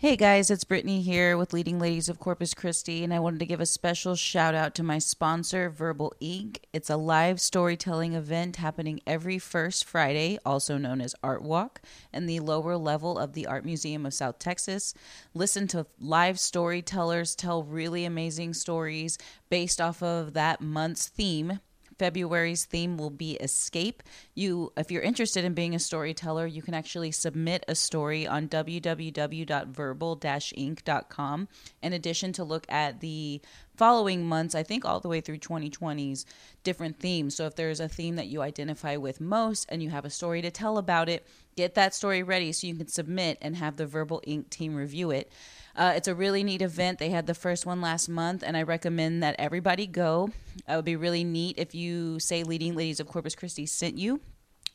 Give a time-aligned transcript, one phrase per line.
[0.00, 3.46] Hey guys, it's Brittany here with Leading Ladies of Corpus Christi, and I wanted to
[3.46, 6.68] give a special shout out to my sponsor, Verbal Ink.
[6.72, 11.80] It's a live storytelling event happening every first Friday, also known as Art Walk,
[12.14, 14.94] in the lower level of the Art Museum of South Texas.
[15.34, 19.18] Listen to live storytellers tell really amazing stories
[19.50, 21.58] based off of that month's theme
[21.98, 24.02] February's theme will be escape.
[24.34, 28.48] You if you're interested in being a storyteller, you can actually submit a story on
[28.48, 31.48] www.verbal-ink.com
[31.82, 33.40] in addition to look at the
[33.76, 36.26] following months, I think all the way through 2020's
[36.64, 37.36] different themes.
[37.36, 40.42] So if there's a theme that you identify with most and you have a story
[40.42, 41.24] to tell about it,
[41.56, 45.12] get that story ready so you can submit and have the Verbal Ink team review
[45.12, 45.30] it.
[45.78, 46.98] Uh, it's a really neat event.
[46.98, 50.30] They had the first one last month, and I recommend that everybody go.
[50.68, 54.20] It would be really neat if you say Leading Ladies of Corpus Christi sent you.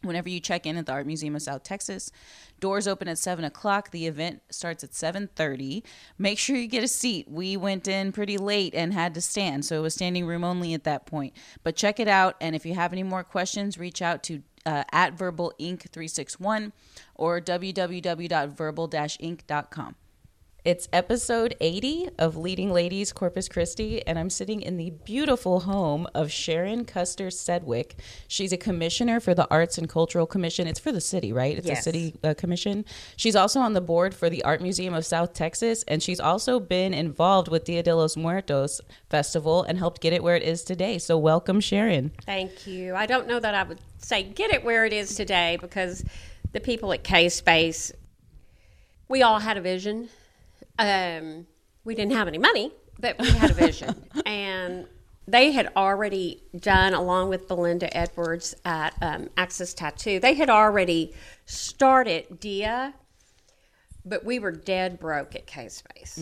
[0.02, 2.12] Whenever you check in at the art museum of south texas
[2.60, 3.92] doors open at 7 o'clock.
[3.92, 5.82] The event starts at 7.30
[6.18, 7.32] make sure you get a seat.
[7.32, 10.74] We went in pretty late and had to stand so it was standing room only
[10.74, 11.32] at that point.
[11.64, 14.84] But check it out and if you have any more questions reach out to uh,
[14.92, 15.88] at verbal ink.
[15.94, 16.74] 361
[17.16, 19.96] or www.verbal-ink.com
[20.66, 26.08] it's episode 80 of Leading Ladies Corpus Christi, and I'm sitting in the beautiful home
[26.16, 27.98] of Sharon Custer Sedgwick.
[28.30, 30.66] She's a commissioner for the Arts and Cultural Commission.
[30.66, 31.58] It's for the city, right?
[31.58, 31.80] It's Yes.
[31.80, 32.86] a city uh, commission.
[33.18, 36.62] She's also on the board for the Art Museum of South Texas, and she's also
[36.62, 40.64] been involved with Dia de los Muertos Festival and helped get it where it is
[40.64, 40.98] today.
[40.98, 42.12] So, welcome, Sharon.
[42.26, 42.96] Thank you.
[42.96, 46.06] I don't know that I would say get it where it is today because
[46.54, 47.92] the people at K Space,
[49.10, 50.08] we all had a vision.
[50.80, 51.48] Um,
[51.84, 53.96] we didn't have any money, but we had a vision.
[54.26, 54.88] and
[55.28, 61.14] they had already done, along with Belinda Edwards at um, Access Tattoo, they had already
[61.46, 62.94] started DIA,
[64.06, 66.16] but we were dead broke at K Space.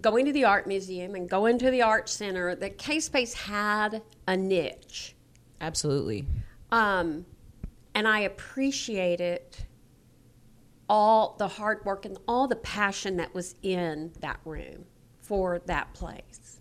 [0.00, 4.02] going to the art museum and going to the art center that K Space had
[4.26, 5.14] a niche.
[5.60, 6.26] Absolutely.
[6.70, 7.24] Um,
[7.94, 9.42] and I appreciated
[10.92, 14.84] all the hard work and all the passion that was in that room
[15.22, 16.60] for that place.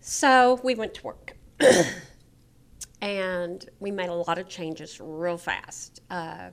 [0.00, 1.38] So we went to work.
[3.00, 6.02] and we made a lot of changes real fast.
[6.10, 6.50] Uh,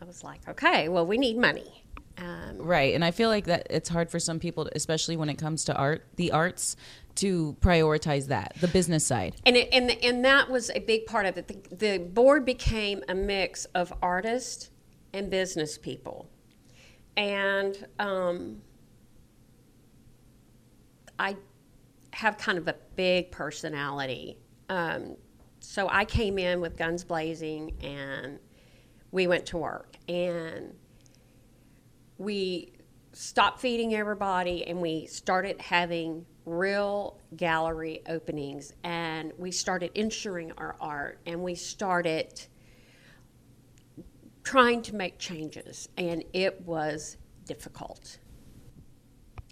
[0.00, 1.84] I was like, okay, well, we need money.
[2.16, 2.94] Um, Right.
[2.94, 5.74] And I feel like that it's hard for some people, especially when it comes to
[5.74, 6.76] art, the arts,
[7.16, 9.36] to prioritize that, the business side.
[9.44, 11.48] and it, and and that was a big part of it.
[11.48, 14.70] The, the board became a mix of artists
[15.12, 16.30] and business people,
[17.16, 18.62] and um,
[21.18, 21.36] I
[22.12, 24.38] have kind of a big personality.
[24.68, 25.16] Um,
[25.60, 28.38] so I came in with guns blazing, and
[29.10, 30.74] we went to work, and
[32.18, 32.72] we
[33.12, 40.76] stopped feeding everybody and we started having real gallery openings and we started insuring our
[40.80, 42.42] art and we started
[44.42, 47.16] trying to make changes and it was
[47.46, 48.18] difficult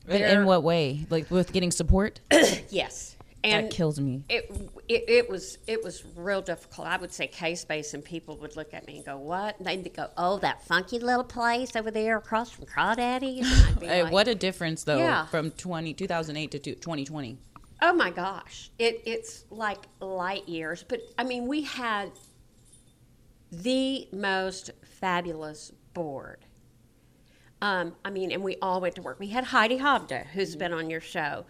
[0.09, 1.07] In, in what way?
[1.11, 2.21] Like with getting support?
[2.71, 4.25] yes And that kills me.
[4.29, 4.51] it,
[4.89, 6.89] it it was it was real difficult.
[6.89, 9.67] I would say K space, and people would look at me and go, "What?" And
[9.67, 13.87] they'd go, "Oh, that funky little place over there across from Crawdaddy." And I'd be
[13.89, 15.27] Hey, like, what a difference though Yeah.
[15.27, 17.39] from 20, 2008 to 2020.
[17.81, 20.85] Oh my gosh, it it's like light years.
[20.89, 22.11] But I mean, we had
[23.53, 26.39] the most fabulous board.
[27.61, 29.19] Um, I mean, and we all went to work.
[29.19, 31.45] We had Heidi Hobda, who's been on your show.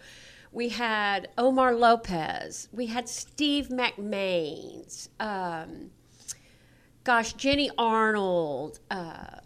[0.51, 2.69] We had Omar Lopez.
[2.71, 5.09] We had Steve McMains.
[5.19, 5.91] Um,
[7.03, 8.79] gosh, Jenny Arnold.
[8.89, 9.37] Uh,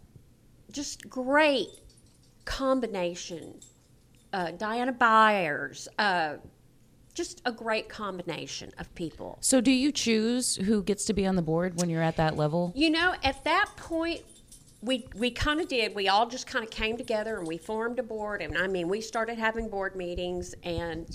[0.71, 1.69] just great
[2.45, 3.59] combination.
[4.31, 5.87] Uh, Diana Byers.
[5.99, 6.35] Uh,
[7.13, 9.37] just a great combination of people.
[9.41, 12.35] So, do you choose who gets to be on the board when you're at that
[12.35, 12.71] level?
[12.75, 14.23] You know, at that point,
[14.83, 15.95] we we kind of did.
[15.95, 18.41] We all just kind of came together and we formed a board.
[18.41, 20.53] And I mean, we started having board meetings.
[20.63, 21.07] And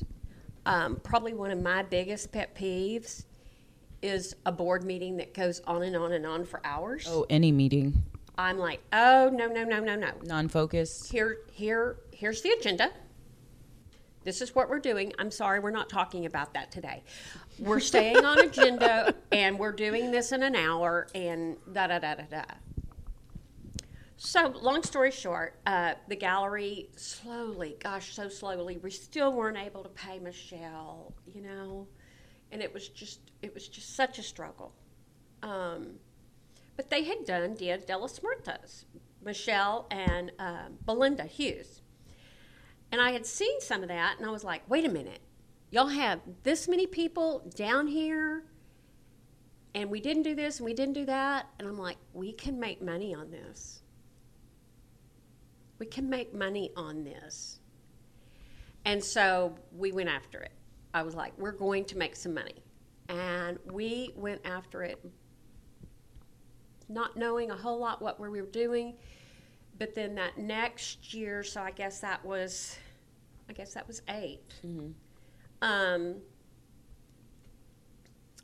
[0.65, 3.25] um, probably one of my biggest pet peeves
[4.01, 7.07] is a board meeting that goes on and on and on for hours.
[7.09, 8.03] Oh, any meeting,
[8.39, 10.13] I'm like, oh no no no no no.
[10.23, 11.13] non-focused.
[11.13, 12.91] Here here here's the agenda.
[14.25, 15.13] This is what we're doing.
[15.19, 17.03] I'm sorry, we're not talking about that today.
[17.59, 22.15] We're staying on agenda and we're doing this in an hour and da da da
[22.15, 22.43] da da.
[24.21, 29.85] So, long story short, uh, the gallery slowly, gosh, so slowly, we still weren't able
[29.85, 31.87] to pay Michelle, you know,
[32.51, 34.73] and it was just, it was just such a struggle.
[35.45, 36.01] Um,
[36.77, 38.87] but they had done Dia de los Muertos,
[39.25, 41.83] Michelle and um Belinda Hughes.
[42.91, 45.21] And I had seen some of that, and I was like, wait a minute.
[45.71, 48.43] Y'all have this many people down here,
[49.77, 51.47] and we didn't do this and we didn't do that.
[51.61, 53.83] And I'm like, we can make money on this.
[55.79, 57.61] We can make money on this.
[58.85, 60.53] And so we went after it.
[60.95, 62.63] I was like, we're going to make some money.
[63.09, 64.99] And we went after it,
[66.89, 68.95] not knowing a whole lot what we were doing
[69.79, 72.79] but then that next year so i guess that was
[73.49, 74.41] i guess that was 8
[75.61, 76.17] um,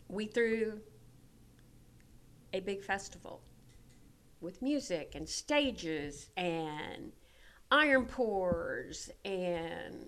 [0.08, 0.80] we threw
[2.52, 3.40] a big festival
[4.40, 7.12] with music and stages and
[7.74, 10.06] iron pours and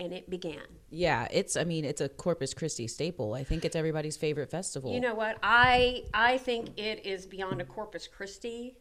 [0.00, 1.56] and it began Yeah, it's.
[1.56, 3.34] I mean, it's a Corpus Christi staple.
[3.34, 4.92] I think it's everybody's favorite festival.
[4.92, 5.38] You know what?
[5.42, 8.76] I I think it is beyond a Corpus Christi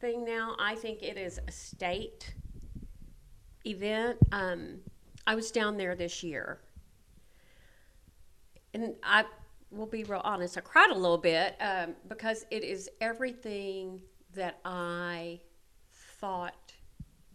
[0.00, 0.56] thing now.
[0.58, 2.34] I think it is a state
[3.64, 4.18] event.
[4.32, 4.80] Um,
[5.26, 6.60] I was down there this year,
[8.74, 9.24] and I
[9.70, 10.58] will be real honest.
[10.58, 14.02] I cried a little bit um, because it is everything
[14.34, 15.40] that I
[16.20, 16.67] thought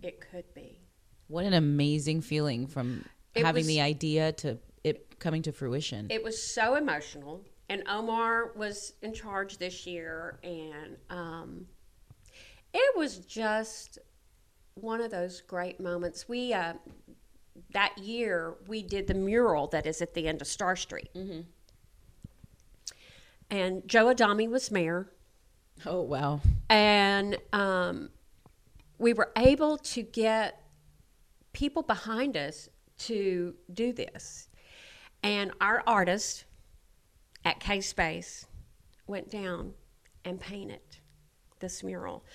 [0.04, 0.80] it could be.
[1.28, 3.04] what an amazing feeling from
[3.34, 6.08] It having was- the idea to it coming to fruition.
[6.12, 11.66] It was so emotional, and Omar was in charge this year, and um,
[12.74, 13.98] it was just
[14.76, 16.28] one of those great moments.
[16.28, 16.74] We uh,
[17.72, 21.10] that year we did the mural that is at the end of Star Street,
[23.50, 25.10] and Joe Adame was mayor,
[25.86, 26.42] oh wow.
[26.70, 28.10] and um,
[28.98, 30.62] we were able to get
[31.52, 34.48] people behind us to do this.
[35.22, 36.46] And our artist
[37.46, 38.46] at K Space
[39.08, 39.74] went down
[40.26, 40.82] and painted
[41.60, 42.26] this mural.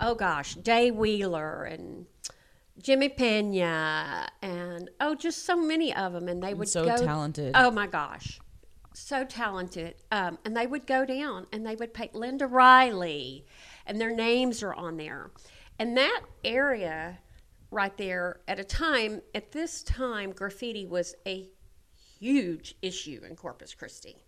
[0.00, 2.06] Oh gosh, Day Wheeler and
[2.80, 6.28] Jimmy Pena and oh, just so many of them.
[6.28, 7.52] And they would so go, talented.
[7.56, 8.38] Oh my gosh,
[8.94, 9.94] so talented.
[10.12, 13.44] Um, and they would go down and they would paint Linda Riley,
[13.86, 15.30] and their names are on there.
[15.78, 17.18] And that area
[17.70, 21.48] right there, at a time, at this time, graffiti was a
[22.18, 24.24] huge issue in Corpus Christi.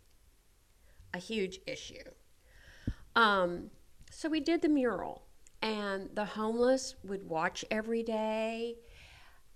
[1.14, 2.05] A huge issue.
[3.17, 3.71] Um,
[4.11, 5.23] so we did the mural,
[5.62, 8.76] and the homeless would watch every day.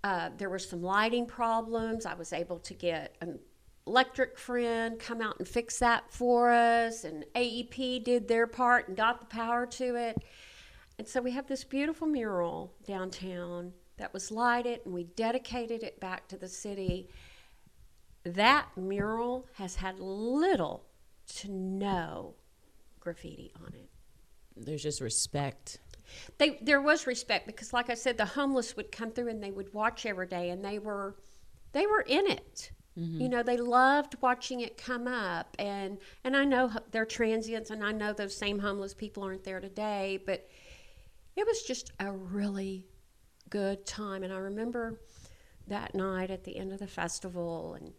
[0.03, 2.07] Uh, there were some lighting problems.
[2.07, 3.39] I was able to get an
[3.87, 8.97] electric friend come out and fix that for us, and AEP did their part and
[8.97, 10.17] got the power to it.
[11.03, 15.99] And so we have this beautiful mural downtown that was lighted, and we dedicated it
[15.99, 17.09] back to the city.
[18.23, 20.85] That mural has had little
[21.39, 22.35] to no
[23.01, 23.91] graffiti on it.
[24.57, 25.81] There's just respect.
[26.39, 29.51] They, there was respect because, like I said, the homeless would come through and they
[29.51, 31.17] would watch every day, and they were,
[31.73, 32.71] they were in it.
[32.97, 33.23] Mm-hmm.
[33.23, 37.83] You know, they loved watching it come up, and and I know they're transients, and
[37.83, 40.49] I know those same homeless people aren't there today, but
[41.37, 42.87] it was just a really
[43.51, 44.23] good time.
[44.23, 45.01] And I remember
[45.69, 47.93] that night at the end of the festival, and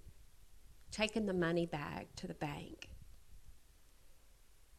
[0.92, 2.90] taking the money bag to the bank.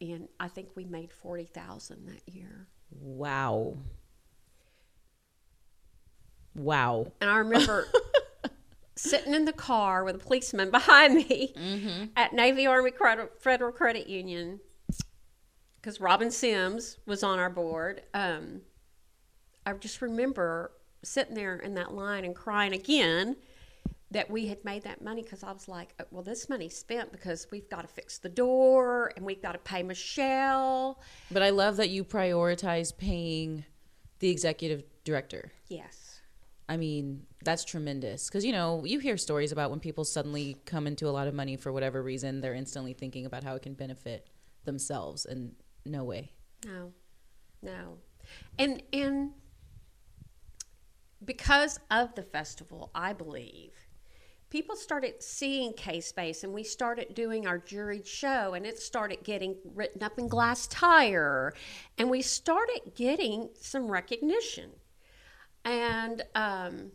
[0.01, 2.69] And I think we made 40,000 that year.
[2.91, 3.79] Wow.
[6.55, 7.13] Wow.
[7.21, 7.89] And I remember
[8.97, 12.05] sitting in the car with a policeman behind me Mm-hmm.
[12.17, 14.61] at Navy Army Credit, Federal Credit Union
[15.85, 18.01] because Robin Sims was on our board.
[18.15, 18.63] Um,
[19.67, 20.73] I just remember
[21.03, 23.37] sitting there in that line and crying again
[24.11, 27.13] that we had made that money because I was like, "Uh, well, this money's spent
[27.13, 31.03] because we've got to fix the door and we've got to pay Michelle.
[31.31, 33.67] But I love that you prioritize paying
[34.21, 35.53] the executive director.
[35.69, 36.23] Yes.
[36.67, 38.29] I mean, that's tremendous.
[38.29, 41.35] Because, you know, you hear stories about when people suddenly come into a lot of
[41.35, 44.31] money for whatever reason, they're instantly thinking about how it can benefit
[44.65, 45.27] themselves.
[45.27, 46.33] And no way.
[46.67, 46.93] No,
[47.63, 47.99] no,
[48.59, 49.33] and and
[51.25, 53.73] because of the festival, I believe
[54.51, 59.25] people started seeing K Space, and we started doing our juried show, and it started
[59.25, 61.53] getting written up in Glasstire,
[61.99, 64.71] and we started getting some recognition,
[65.65, 66.93] and um,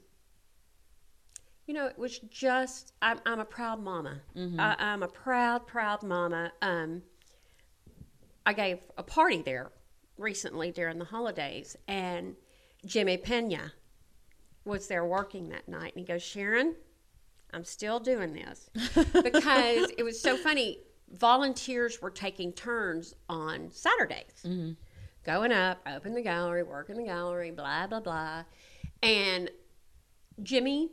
[1.67, 4.21] you know, it was just I'm, I'm a proud mama.
[4.59, 6.51] I, I'm a proud, proud mama.
[6.63, 7.03] Um,
[8.45, 9.71] I gave a party there
[10.17, 12.35] recently during the holidays, and
[12.85, 13.73] Jimmy Pena
[14.65, 16.75] was there working that night, and he goes, "Sharon,
[17.53, 18.69] I'm still doing this
[19.23, 20.79] because it was so funny.
[21.11, 24.73] Volunteers were taking turns on Saturdays, mm-hmm.
[25.23, 28.43] going up, open the gallery, working the gallery, blah blah blah,
[29.01, 29.49] and
[30.43, 30.91] Jimmy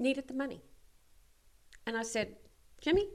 [0.00, 0.62] needed the money,
[1.86, 2.36] and I said,
[2.80, 3.08] Jimmy."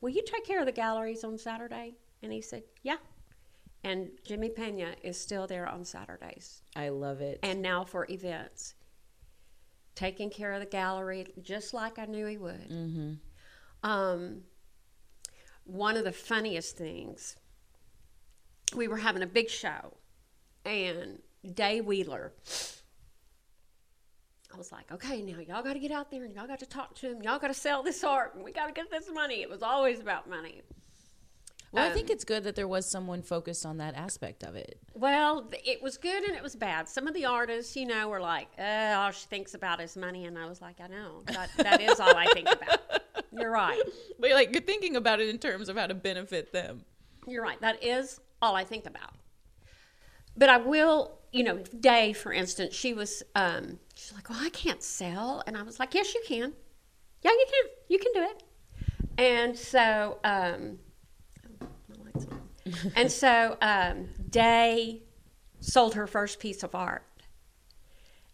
[0.00, 1.94] Will you take care of the galleries on Saturday?
[2.22, 2.96] And he said, Yeah.
[3.82, 7.38] And Jimmy Pena is still there on Saturdays I love it.
[7.42, 8.74] and now for events.
[9.94, 12.68] Taking care of the gallery just like I knew he would.
[12.70, 13.12] mm-hmm.
[13.82, 14.42] Um,
[15.64, 17.36] one of the funniest things,
[18.76, 19.96] we were having a big show,
[20.66, 21.20] and
[21.54, 22.32] Day Wheeler.
[24.52, 26.66] I was like, okay, now y'all got to get out there and y'all got to
[26.66, 27.22] talk to him.
[27.22, 29.42] Y'all got to sell this art and we got to get this money.
[29.42, 30.62] It was always about money.
[31.72, 34.56] Well, I Um, think it's good that there was someone focused on that aspect of
[34.56, 34.80] it.
[34.94, 36.88] Well, it was good and it was bad.
[36.88, 40.24] Some of the artists, you know, were like, oh, all she thinks about is money.
[40.26, 41.22] And I was like, I know.
[41.26, 42.80] That, that is all I think about.
[43.32, 43.80] You're right.
[44.18, 46.84] But like you're thinking about it in terms of how to benefit them.
[47.28, 47.60] You're right.
[47.60, 49.12] That is all I think about.
[50.36, 54.50] But I will, you know, Day, for instance, she was, um, she's like, well, I
[54.50, 55.42] can't sell.
[55.46, 56.52] And I was like, yes, you can.
[57.22, 57.70] Yeah, you can.
[57.88, 58.42] You can do it.
[59.18, 60.78] And so, um,
[62.96, 65.02] and so, um, Day
[65.60, 67.04] sold her first piece of art.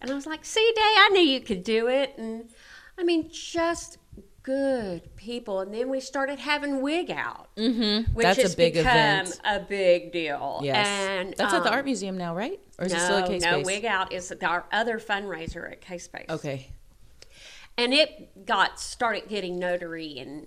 [0.01, 2.15] And I was like, see, Day, I knew you could do it.
[2.19, 2.51] And
[2.99, 3.99] I mean, just
[4.47, 5.59] good people.
[5.61, 8.15] And then we started having Wig out Mm-hmm.
[8.15, 9.41] which That's has a big become event.
[9.45, 10.61] a big deal.
[10.63, 10.87] Yes.
[10.87, 12.61] and That's at the um, art museum now, right?
[12.79, 13.61] Or is no, it still at K no?
[13.63, 16.27] Wig Out is our other fundraiser at K Space.
[16.31, 16.69] Okay.
[17.77, 20.47] and it got started getting notary, and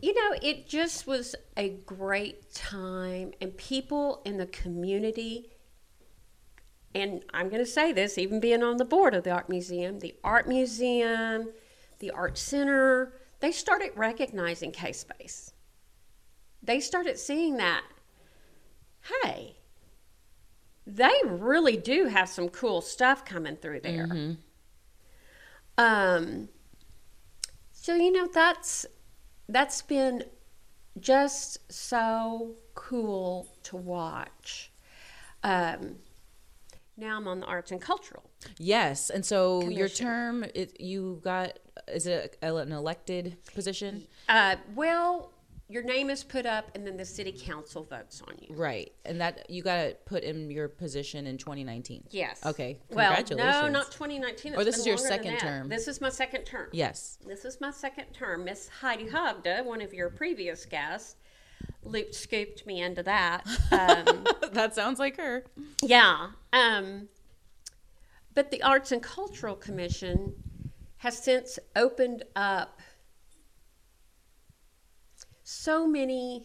[0.00, 5.50] you know, it just was a great time, and people in the community.
[6.94, 9.98] And I'm going to say this, even being on the board of the art museum,
[9.98, 11.50] the art museum,
[12.04, 15.52] the art center, they started recognizing K Space.
[16.62, 17.82] They started seeing that,
[19.22, 19.56] hey,
[20.86, 24.36] they really do have some cool stuff coming through there.
[25.78, 26.48] Um,
[27.72, 28.84] so you know that's
[29.48, 30.24] that's been
[31.00, 34.70] just so cool to watch.
[35.42, 35.96] Um,
[36.96, 38.24] now I'm on the arts and cultural.
[38.58, 41.58] Yes, and so your term, it, you got
[41.88, 44.06] is it a, an elected position?
[44.28, 45.32] Uh, well,
[45.68, 48.54] your name is put up, and then the city council votes on you.
[48.54, 52.04] Right, and that you got to put in your position in 2019.
[52.10, 52.44] Yes.
[52.44, 52.78] Okay.
[52.90, 54.54] Well, no, not 2019.
[54.54, 55.68] Or this is your second term.
[55.68, 56.68] This is my second term.
[56.72, 57.18] Yes.
[57.26, 58.44] This is my second term.
[58.44, 61.16] Miss Heidi Hogda, one of your previous guests,
[61.82, 63.46] looped scooped me into that.
[63.72, 65.44] Um, that sounds like her.
[65.82, 66.28] yeah.
[66.52, 67.08] Um,
[68.34, 70.34] but the Arts and Cultural Commission
[70.98, 72.80] has since opened up
[75.42, 76.44] so many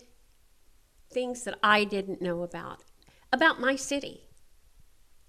[1.12, 2.84] things that I didn't know about
[3.32, 4.26] about my city.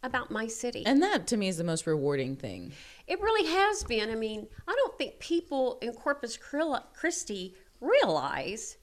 [0.02, 0.82] About my city.
[0.86, 2.72] And that to me is the most rewarding thing.
[3.06, 4.08] It really has been.
[4.10, 8.78] I mean, I don't think people in Corpus Christi- Christi realize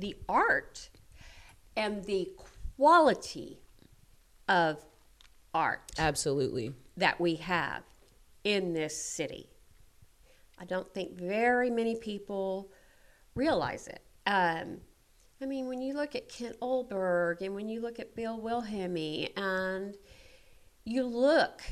[0.00, 0.90] the art
[1.76, 2.28] and the
[2.76, 3.60] quality
[4.48, 4.84] of
[5.54, 6.72] art Absolutely.
[6.96, 7.82] that we have
[8.44, 9.48] in this city.
[10.58, 12.70] I don't think very many people
[13.34, 14.02] realize it.
[14.26, 14.78] Um,
[15.42, 19.30] I mean, when you look at Kent Ullberg and when you look at Bill Wilhelmi
[19.36, 19.96] and
[20.84, 21.62] you look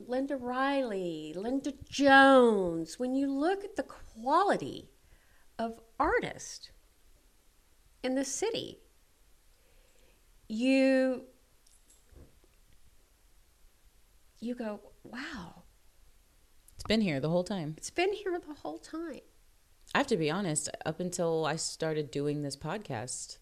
[0.00, 4.88] Linda Riley, Linda Jones, when you look at the quality
[5.58, 6.70] of artists
[8.02, 8.78] in the city,
[10.48, 11.22] you
[14.40, 15.62] you go, wow,
[16.74, 17.74] It's been here the whole time.
[17.76, 19.20] it's been here the whole time.
[19.94, 23.38] I have to be honest, up until I started doing this podcast,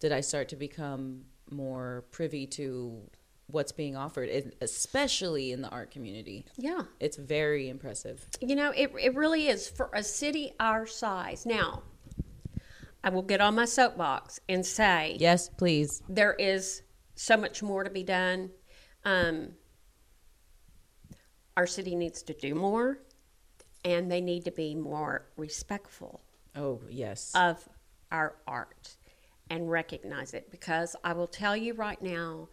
[0.00, 3.08] did I start to become more privy to
[3.46, 6.46] what's being offered, especially in the art community.
[6.56, 6.82] Yeah.
[6.98, 8.26] It's very impressive.
[8.40, 11.44] You know, it, it really is for a city our size.
[11.44, 11.82] Now,
[13.04, 16.02] I will get on my soapbox and say Yes, please.
[16.08, 16.82] there is
[17.14, 18.50] so much more to be done.
[19.04, 19.50] Um,
[21.54, 22.98] our city needs to do more,
[23.84, 26.22] and they need to be more respectful
[26.56, 27.30] Oh, yes.
[27.34, 27.68] of
[28.10, 28.96] our art
[29.50, 32.48] and recognize it because I will tell you right now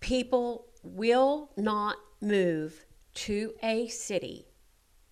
[0.00, 2.84] people will not move
[3.14, 4.46] to a city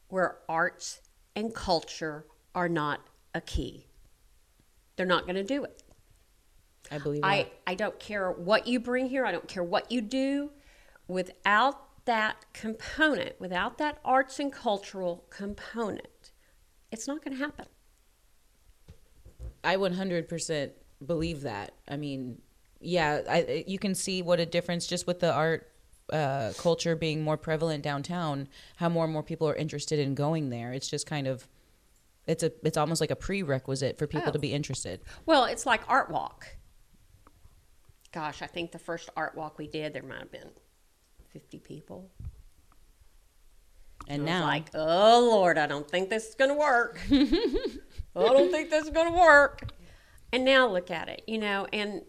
[0.08, 1.00] where arts
[1.36, 3.00] and culture are not
[3.34, 3.86] a key.
[4.96, 5.82] They're not going to do it.
[6.90, 7.52] I believe I, that.
[7.66, 10.50] I don't care what you bring here, I don't care what you do.
[11.08, 16.32] Without that component, without that arts and cultural component,
[16.90, 17.66] it's not going to happen.
[19.62, 20.70] I 100%
[21.04, 21.72] believe that.
[21.88, 22.40] I mean,
[22.80, 25.70] yeah, I, you can see what a difference just with the art
[26.12, 30.50] uh, culture being more prevalent downtown, how more and more people are interested in going
[30.50, 30.72] there.
[30.72, 31.48] It's just kind of,
[32.26, 34.32] it's a, it's almost like a prerequisite for people Oh.
[34.32, 35.00] to be interested.
[35.26, 36.46] Well, it's like art walk.
[38.12, 40.50] Gosh, I think the first art walk we did, there might have been
[41.32, 42.10] 50 people.
[44.06, 47.00] And I was now, like, oh Lord, I don't think this is going to work.
[47.10, 47.18] I
[48.14, 49.62] don't think this is going to work.
[50.32, 52.02] And now look at it, you know, and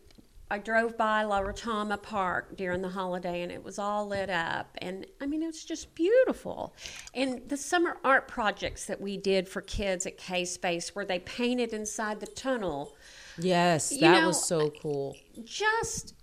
[0.49, 4.77] I drove by La Retama Park during the holiday and it was all lit up.
[4.77, 6.75] And I mean, it was just beautiful.
[7.15, 11.19] And the summer art projects that we did for kids at K Space where they
[11.19, 12.95] painted inside the tunnel
[13.39, 15.15] yes, you that know, was so cool.
[15.43, 16.13] just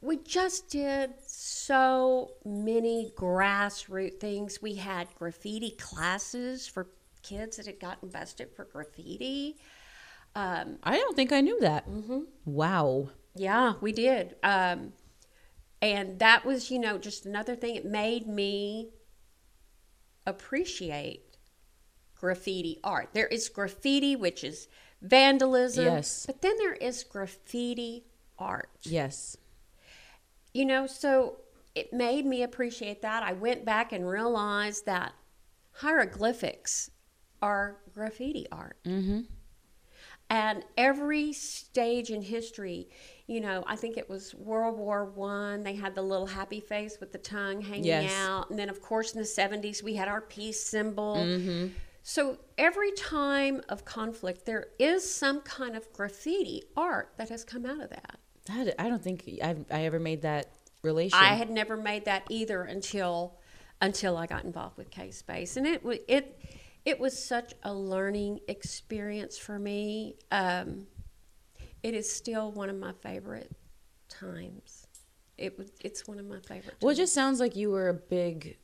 [0.00, 4.60] we just did so many grassroots things.
[4.62, 6.88] We had graffiti classes for
[7.22, 9.56] kids that had gotten busted for graffiti.
[10.34, 11.88] Um, I don't think I knew that.
[11.88, 12.20] Mm-hmm.
[12.44, 13.10] Wow.
[13.34, 14.36] Yeah, we did.
[14.42, 14.92] Um,
[15.80, 17.76] and that was, you know, just another thing.
[17.76, 18.90] It made me
[20.26, 21.36] appreciate
[22.14, 23.10] graffiti art.
[23.14, 24.68] There is graffiti, which is
[25.00, 25.86] vandalism.
[25.86, 26.24] Yes.
[26.26, 28.04] But then there is graffiti
[28.38, 28.70] art.
[28.82, 29.36] Yes.
[30.54, 31.38] you know, so
[31.74, 33.22] it made me appreciate that.
[33.22, 35.12] I went back and realized that
[35.72, 36.90] hieroglyphics
[37.40, 38.76] are graffiti art.
[38.84, 39.20] Mm-hmm.
[40.28, 42.88] And every stage in history,
[43.32, 45.62] you know, I think it was World War One.
[45.62, 48.12] They had the little happy face with the tongue hanging Yes.
[48.12, 51.16] out, and then of course in the seventies we had our peace symbol.
[51.16, 51.68] Mm-hmm.
[52.02, 57.64] So every time of conflict, there is some kind of graffiti art that has come
[57.64, 58.18] out of that.
[58.46, 60.46] That, I don't think I've, I ever made that
[60.82, 61.18] relation.
[61.18, 63.38] I had never made that either until
[63.80, 66.38] until I got involved with K Space, and it it
[66.84, 70.16] it was such a learning experience for me.
[70.30, 70.86] Um,
[71.82, 73.50] it is still one of my favorite
[74.08, 74.86] times.
[75.38, 76.76] It it's one of my favorite.
[76.80, 78.58] Well, it just sounds like you were a big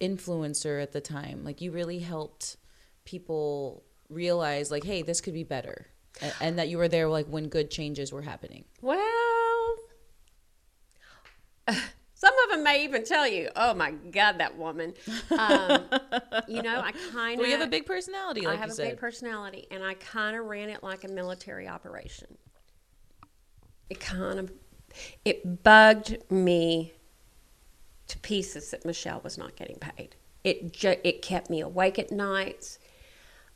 [0.00, 1.44] influencer at the time.
[1.44, 2.56] Like you really helped
[3.04, 5.86] people realize, like, hey, this could be better,
[6.20, 8.64] and, and that you were there, like, when good changes were happening.
[8.82, 9.76] well,
[12.14, 14.94] some of them may even tell you, "Oh my God, that woman."
[15.30, 15.84] Um,
[16.48, 18.74] you know, I kind of Well, you have a big personality, like I have a
[18.74, 18.90] said.
[18.90, 22.36] big personality, and I kind of ran it like a military operation.
[23.90, 24.52] It kind of
[25.24, 26.92] it bugged me
[28.08, 30.14] to pieces that Michelle was not getting paid.
[30.44, 32.78] It ju- it kept me awake at nights.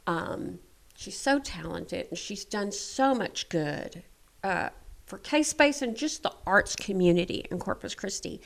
[0.07, 0.59] Um,
[0.97, 4.03] she's so talented, and she's done so much good
[4.43, 4.71] uh,
[5.07, 8.41] for K Space and just the arts community in Corpus Christi,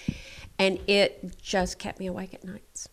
[0.58, 2.88] and it just kept me awake at nights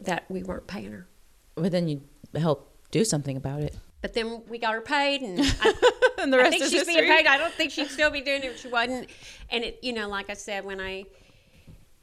[0.00, 1.06] that we weren't paying her.
[1.54, 2.02] but then you
[2.36, 3.76] help do something about it.
[4.04, 6.96] But then we got her paid, and I, and the I think is she's history.
[6.96, 7.26] being paid.
[7.26, 9.08] I don't think she'd still be doing it if she wasn't.
[9.48, 11.06] And it, you know, like I said, when I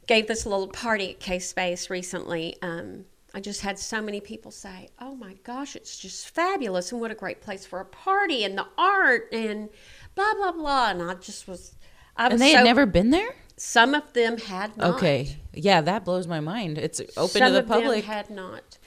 [0.07, 4.49] gave this little party at K Space recently, um, I just had so many people
[4.49, 8.45] say, "Oh my gosh, it's just fabulous, and what a great place for a party,
[8.45, 9.69] and the art, and
[10.15, 11.75] blah blah blah." And I just was,
[12.17, 13.35] I was And they so, had never been there.
[13.57, 14.95] Some of them had not.
[14.95, 16.79] Okay, yeah, that blows my mind.
[16.79, 18.05] It's open Some to the of them public.
[18.05, 18.79] had not.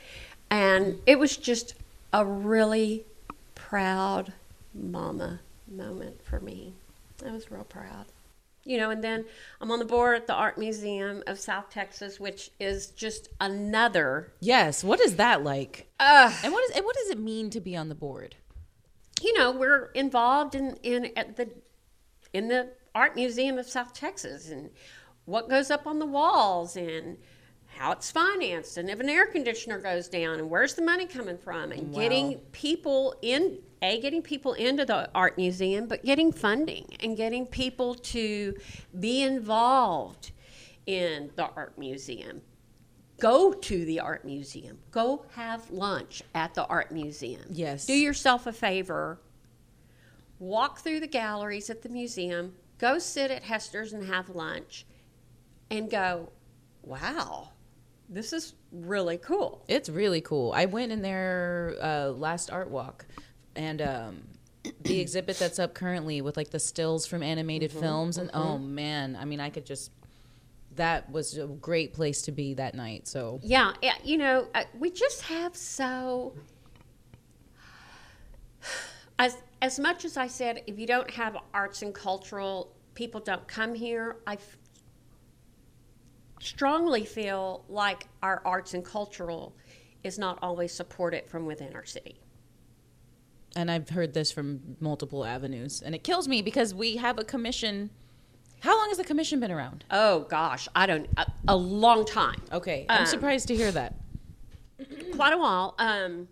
[0.50, 1.74] And it was just
[2.14, 3.04] a really
[3.56, 4.32] proud
[4.72, 6.74] mama moment for me.
[7.26, 8.06] I was real proud.
[8.64, 9.24] You know, and then
[9.60, 14.32] I'm on the board at the Art Museum of South Texas, which is just another.
[14.40, 14.82] Yes.
[14.82, 15.86] What is that like?
[16.00, 18.36] Uh, And what is and what does it mean to be on the board?
[19.22, 21.48] you know, we're involved in in at the
[22.32, 24.70] in the Art Museum of South Texas and
[25.24, 27.16] what goes up on the walls and
[27.74, 31.36] how it's financed and if an air conditioner goes down and where's the money coming
[31.36, 36.86] from and getting people in a getting people into the art museum but getting funding
[37.00, 38.54] and getting people to
[38.98, 40.32] be involved
[40.86, 42.42] in the art museum.
[43.20, 44.78] Go to the art museum.
[44.90, 47.42] Go have lunch at the art museum.
[47.50, 47.86] Yes.
[47.86, 49.20] do yourself a favor.
[50.38, 52.54] Walk through the galleries at the museum.
[52.78, 54.84] Go sit at hester's and have lunch
[55.70, 56.30] and go
[56.82, 57.50] wow
[58.08, 60.52] this is really cool It's really cool.
[60.54, 63.06] I went in there uh, last art walk,
[63.56, 64.22] and um,
[64.82, 69.16] the exhibit that's up currently with like the stills from animated films, and oh man,
[69.20, 69.90] I mean, I could just.
[70.76, 73.06] That was a great place to be that night.
[73.06, 76.34] So yeah yeah, you know uh, we just have so
[79.18, 83.46] as as much as i said if you don't have arts and cultural people don't
[83.48, 84.36] come here i
[86.44, 89.54] strongly feel like our arts and cultural
[90.02, 92.20] is not always supported from within our city
[93.56, 97.24] and I've heard this from multiple avenues, and it kills me because we have a
[97.24, 97.90] commission.
[98.62, 99.84] How long has the commission been around?
[99.92, 103.94] oh gosh i don't a, a long time Okay, I'm Um, surprised to hear that.
[105.14, 105.76] quite a while.
[105.78, 106.26] Um,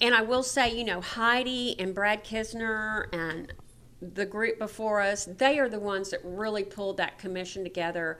[0.00, 3.52] and I will say, you know, Heidi and Brad Kisner and
[4.00, 8.18] the group before us, they are the ones that really pulled that commission together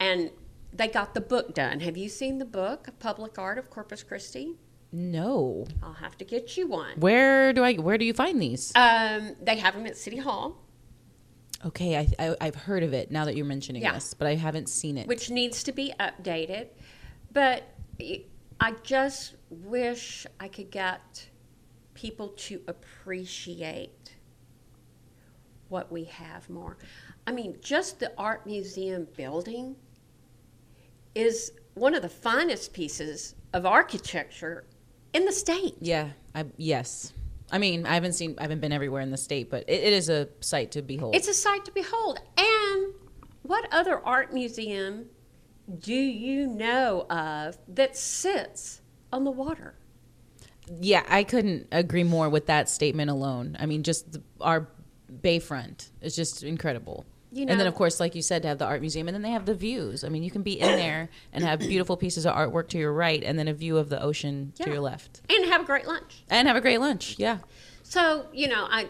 [0.00, 0.30] and
[0.72, 1.80] they got the book done.
[1.80, 4.54] Have you seen the book, Public Art of Corpus Christi?
[4.90, 6.92] No, I'll have to get you one.
[6.98, 7.74] where do I?
[7.74, 8.72] Where do you find these?
[8.76, 10.60] Um, they have them at City Hall,
[11.66, 13.94] Okay, I, I I've heard of it now that you're mentioning Yeah.
[13.94, 15.06] this, but I haven't seen it.
[15.08, 16.68] which needs to be updated.
[17.32, 17.64] But
[18.60, 21.26] I just wish I could get
[21.94, 24.14] people to appreciate
[25.74, 26.78] what we have more.
[27.26, 29.74] I mean, just the art museum building
[31.16, 34.66] is one of the finest pieces of architecture
[35.12, 35.74] in the state.
[35.80, 37.12] Yeah, I yes.
[37.50, 39.92] I mean, I haven't seen, I haven't been everywhere in the state, but it, it
[39.92, 41.16] is a sight to behold.
[41.16, 42.20] It's a sight to behold.
[42.38, 42.94] And
[43.42, 45.06] what other art museum
[45.80, 48.80] do you know of that sits
[49.12, 49.74] on the water?
[50.80, 53.56] yeah, I couldn't agree more with that statement alone.
[53.60, 54.68] I mean, just the, our
[55.12, 57.04] bayfront is just incredible.
[57.32, 59.22] You and then, of course, like you said, to have the art museum, and then
[59.22, 60.04] they have the views.
[60.04, 62.92] I mean, you can be in there and have beautiful pieces of artwork to your
[62.92, 64.66] right, and then a view of the ocean Yeah.
[64.66, 66.22] to your left, And have a great lunch.
[66.30, 67.16] and have a great lunch.
[67.18, 67.38] Yeah,
[67.82, 68.84] So, you know, I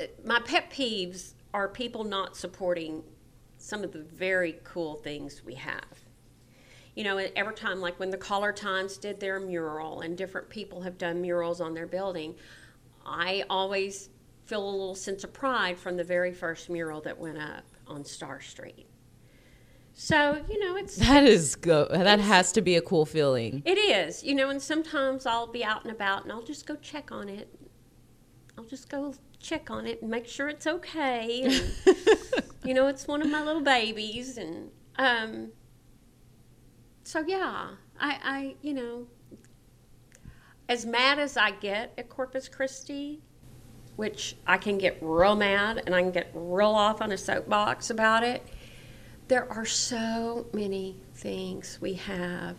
[0.00, 3.02] uh, my pet peeves are people not supporting
[3.58, 5.84] some of the very cool things we have.
[6.94, 10.82] You know, every time, like when the Caller Times did their mural, and different people
[10.82, 12.34] have done murals on their building,
[13.04, 14.09] I always
[14.50, 18.04] feel a little sense of pride from the very first mural that went up on
[18.04, 18.88] Star Street.
[19.94, 21.86] So, you know, it's that is go.
[21.88, 23.62] That has to be a cool feeling.
[23.64, 26.74] it is, you know, and sometimes I'll be out and about and I'll just go
[26.74, 27.48] check on it.
[28.58, 31.42] I'll just go check on it and make sure it's okay.
[31.44, 34.36] And, you know, it's one of my little babies.
[34.36, 35.52] And um,
[37.04, 37.68] so, yeah,
[38.00, 39.06] I, I, you know,
[40.68, 43.22] as mad as I get at Corpus Christi,
[43.96, 47.90] which I can get real mad and I can get real off on a soapbox
[47.90, 48.46] about it,
[49.28, 52.56] there are so many things we have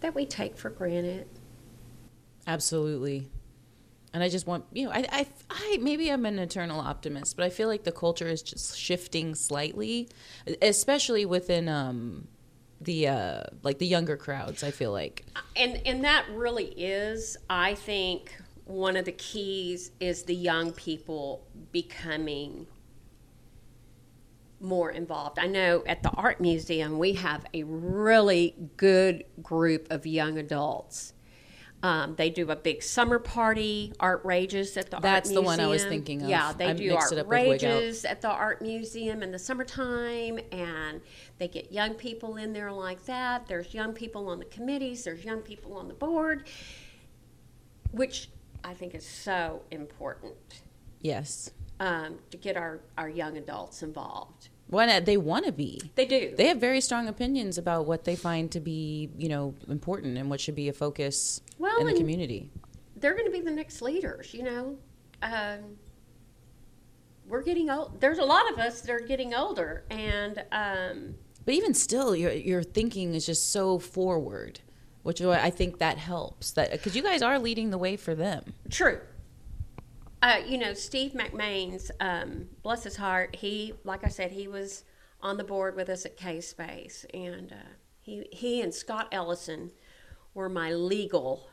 [0.00, 1.26] that we take for granted.
[2.46, 3.28] Absolutely.
[4.12, 7.44] And I just want, you know, I, I, I, maybe I'm an eternal optimist, but
[7.44, 10.08] I feel like the culture is just shifting slightly,
[10.62, 12.28] especially within, um,
[12.80, 15.24] the, uh, like the younger crowds, I feel like.
[15.56, 21.46] And and that really is, I think, one of the keys is the young people
[21.72, 22.66] becoming
[24.60, 25.38] more involved.
[25.38, 31.12] I know at the art museum we have a really good group of young adults.
[31.82, 35.14] Um, they do a big summer party, Art Rages at the art museum.
[35.14, 35.58] That's art the museum.
[35.58, 36.30] one I was thinking of.
[36.30, 37.74] Yeah, they I do Art it up with Wig Out.
[37.74, 41.02] Rages at the art museum in the summertime, and
[41.36, 43.46] they get young people in there like that.
[43.48, 45.04] There's young people on the committees.
[45.04, 46.48] There's young people on the board,
[47.92, 48.30] which
[48.64, 50.62] I think is so important
[51.02, 51.50] Yes.
[51.80, 54.48] um, to get our, our young adults involved.
[54.70, 55.04] Not?
[55.04, 55.80] They want to be.
[55.94, 56.34] They do.
[56.36, 60.28] They have very strong opinions about what they find to be, you know, important and
[60.30, 62.50] what should be a focus Well, in the community.
[62.96, 64.76] they're going to be the next leaders, you know.
[65.22, 65.76] Um,
[67.28, 68.00] we're getting old.
[68.00, 72.32] There's a lot of us that are getting older, and um, But even still, your
[72.32, 74.60] your thinking is just so forward,
[75.04, 76.50] which is why I think that helps.
[76.52, 78.54] That because you guys are leading the way for them.
[78.70, 78.98] true.
[80.22, 84.84] Uh, you know, Steve McMains, um, bless his heart, he, like I said, he was
[85.20, 89.70] on the board with us at K Space, and uh, he he and Scott Ellison
[90.32, 91.48] were my legal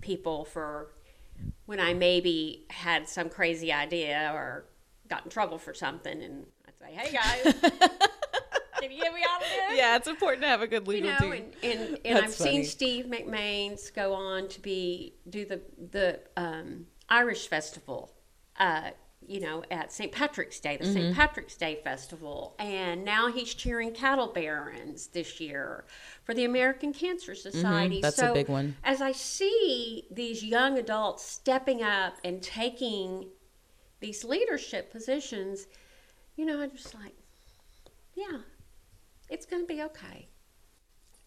[0.00, 0.90] people for
[1.66, 4.64] when I maybe had some crazy idea or
[5.08, 7.54] got in trouble for something, and I'd say, "Hey guys,
[8.82, 11.10] can you me out of this?" Yeah, it's important to have a good you legal
[11.12, 11.32] know, team.
[11.32, 12.64] and, and, and I've That's seen.
[12.64, 18.12] Steve McMains go on to be do the the um, Irish festival,
[18.58, 18.90] uh,
[19.26, 20.10] you know, at St.
[20.10, 20.92] Patrick's Day, the Mm-hmm.
[20.94, 21.14] St.
[21.14, 25.84] Patrick's Day festival, and now he's cheering cattle barons this year
[26.24, 27.96] for the American Cancer Society.
[27.96, 28.02] Mm-hmm.
[28.02, 28.76] that's a big one.
[28.82, 33.28] As I see these young adults stepping up and taking
[34.00, 35.66] these leadership positions,
[36.36, 37.12] you know, I'm just like,
[38.14, 38.38] yeah,
[39.32, 40.28] it's going to be okay.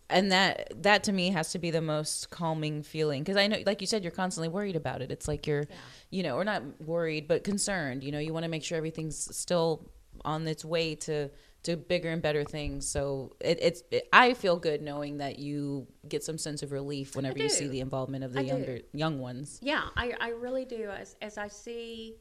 [0.09, 3.57] and that that to me has to be the most calming feeling because i know
[3.65, 5.65] like you said you're constantly worried about it it's like you're
[6.11, 9.17] you know or not worried but concerned you know you want to make sure everything's
[9.35, 9.89] still
[10.23, 11.29] on its way to
[11.63, 15.87] to bigger and better things so it, it's it, i feel good knowing that you
[16.07, 18.47] get some sense of relief whenever you see the involvement of the I do.
[18.49, 20.89] younger young ones Yeah, I, I really do.
[20.91, 22.17] As, as I see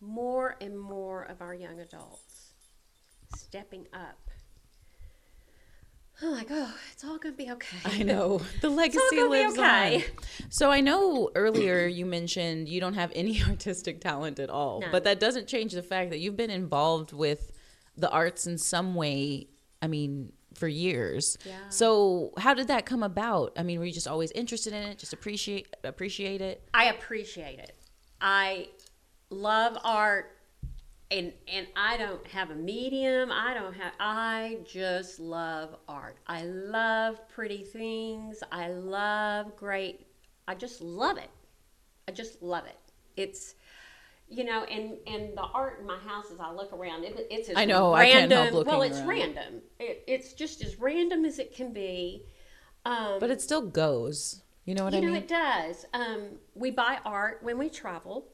[0.00, 2.52] more and more of our young adults
[3.34, 4.30] stepping up,
[6.22, 7.76] I'm like, oh, it's all going to be okay.
[7.84, 9.96] I know the legacy gonna lives okay.
[9.96, 10.02] on.
[10.48, 14.92] So I know earlier you mentioned you don't have any artistic talent at all, None.
[14.92, 17.52] but that doesn't change the fact that you've been involved with
[17.96, 19.48] the arts in some way.
[19.82, 21.36] I mean, for years.
[21.44, 21.68] Yeah.
[21.68, 23.52] So how did that come about?
[23.56, 24.98] I mean, were you just always interested in it?
[24.98, 26.66] Just appreciate appreciate it?
[26.72, 27.76] I appreciate it.
[28.20, 28.68] I
[29.30, 30.35] love art
[31.10, 33.30] and and I don't have a medium.
[33.32, 36.16] I don't have I just love art.
[36.26, 38.42] I love pretty things.
[38.50, 40.06] I love great
[40.48, 41.30] I just love it.
[42.08, 42.78] I just love it.
[43.16, 43.54] It's
[44.28, 47.48] you know, and and the art in my house as I look around, it, it's
[47.48, 49.08] as I know, I can't help looking well, it's around.
[49.08, 49.62] random.
[49.78, 52.24] It, it's just as random as it can be.
[52.84, 54.42] Um, But it still goes.
[54.64, 55.14] You know what you I know, mean?
[55.14, 55.28] You know it
[55.68, 55.86] does.
[55.94, 56.22] Um,
[56.54, 58.26] we buy art when we travel.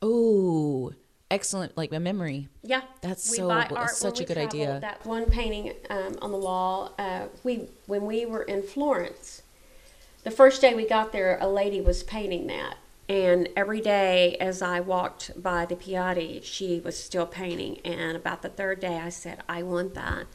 [0.00, 0.92] Oh,
[1.34, 1.76] excellent!
[1.76, 2.48] Like a memory.
[2.62, 4.78] Yeah, That's we so- art such a good idea.
[4.80, 6.94] That one painting um, on the wall.
[6.98, 9.42] Uh, we when we were in Florence,
[10.22, 12.76] the first day we got there, a lady was painting that,
[13.08, 17.80] and every day as I walked by the Piatti, she was still painting.
[17.84, 20.26] And about the third day, I said, "I want that,"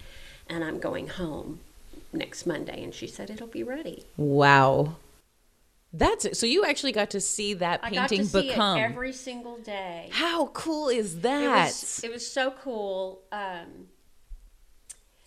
[0.47, 1.59] and I'm going home
[2.13, 2.83] next Monday.
[2.83, 4.97] And she said, "It'll be ready." Wow.
[5.91, 6.37] That's it.
[6.37, 8.77] So you actually got to see that I got painting to see become.
[8.77, 10.09] it every single day.
[10.11, 11.65] How cool is It that?
[11.67, 13.21] was, it was so cool.
[13.31, 13.87] Um,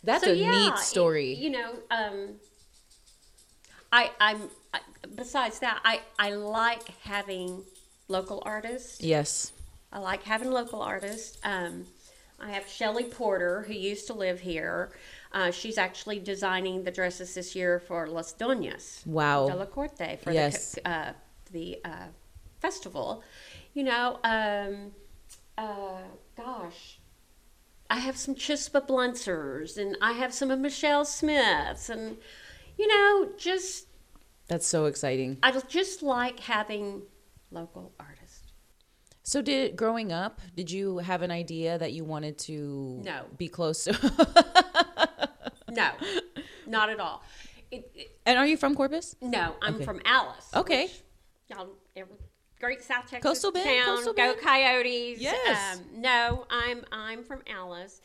[0.05, 1.35] That's So, a yeah, neat it- story.
[1.35, 2.35] you know, um,
[3.93, 4.49] I, I'm.
[4.73, 4.81] I,
[5.15, 7.65] besides that, I I like having
[8.09, 9.01] local artists.
[9.01, 9.53] yes.
[9.93, 11.37] I like having local artists.
[11.45, 11.85] Um,
[12.41, 14.93] I have Shelley Porter, who used to live here.
[15.33, 19.49] Uh, she's actually designing the dresses this year for Las Doñas Wow.
[19.49, 20.75] de la Corte for Yes.
[20.75, 21.13] the uh,
[21.53, 22.07] the uh,
[22.61, 23.23] festival.
[23.75, 24.93] You know, um,
[25.57, 26.03] uh,
[26.37, 26.99] gosh,
[27.89, 32.19] I have some Chispa Blunsers, and I have some of Michelle Smiths, and
[32.79, 33.87] you know, just
[34.49, 35.39] That's so exciting.
[35.43, 37.03] I just like having
[37.51, 38.41] local artists.
[39.25, 43.25] So did growing up, did you have an idea that you wanted to No.
[43.39, 43.93] be close to
[45.73, 45.91] No,
[46.67, 47.23] not at all.
[47.71, 49.17] It, it, And are you from Corpus?
[49.23, 49.85] no, I'm Okay.
[49.85, 50.51] from Alice.
[50.55, 50.91] Okay.
[51.49, 51.69] y'all,
[52.61, 53.97] great South Texas Coastal Bend, town.
[53.97, 54.41] Coastal Go Bend.
[54.41, 55.19] Coyotes.
[55.21, 55.79] Yes.
[55.79, 58.01] Um, no, I'm I'm from Alice.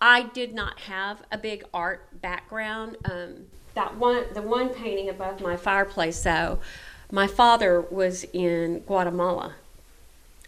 [0.00, 2.96] I did not have a big art background.
[3.04, 6.58] Um, that one, the one painting above my fireplace, though,
[7.12, 9.54] my father was in Guatemala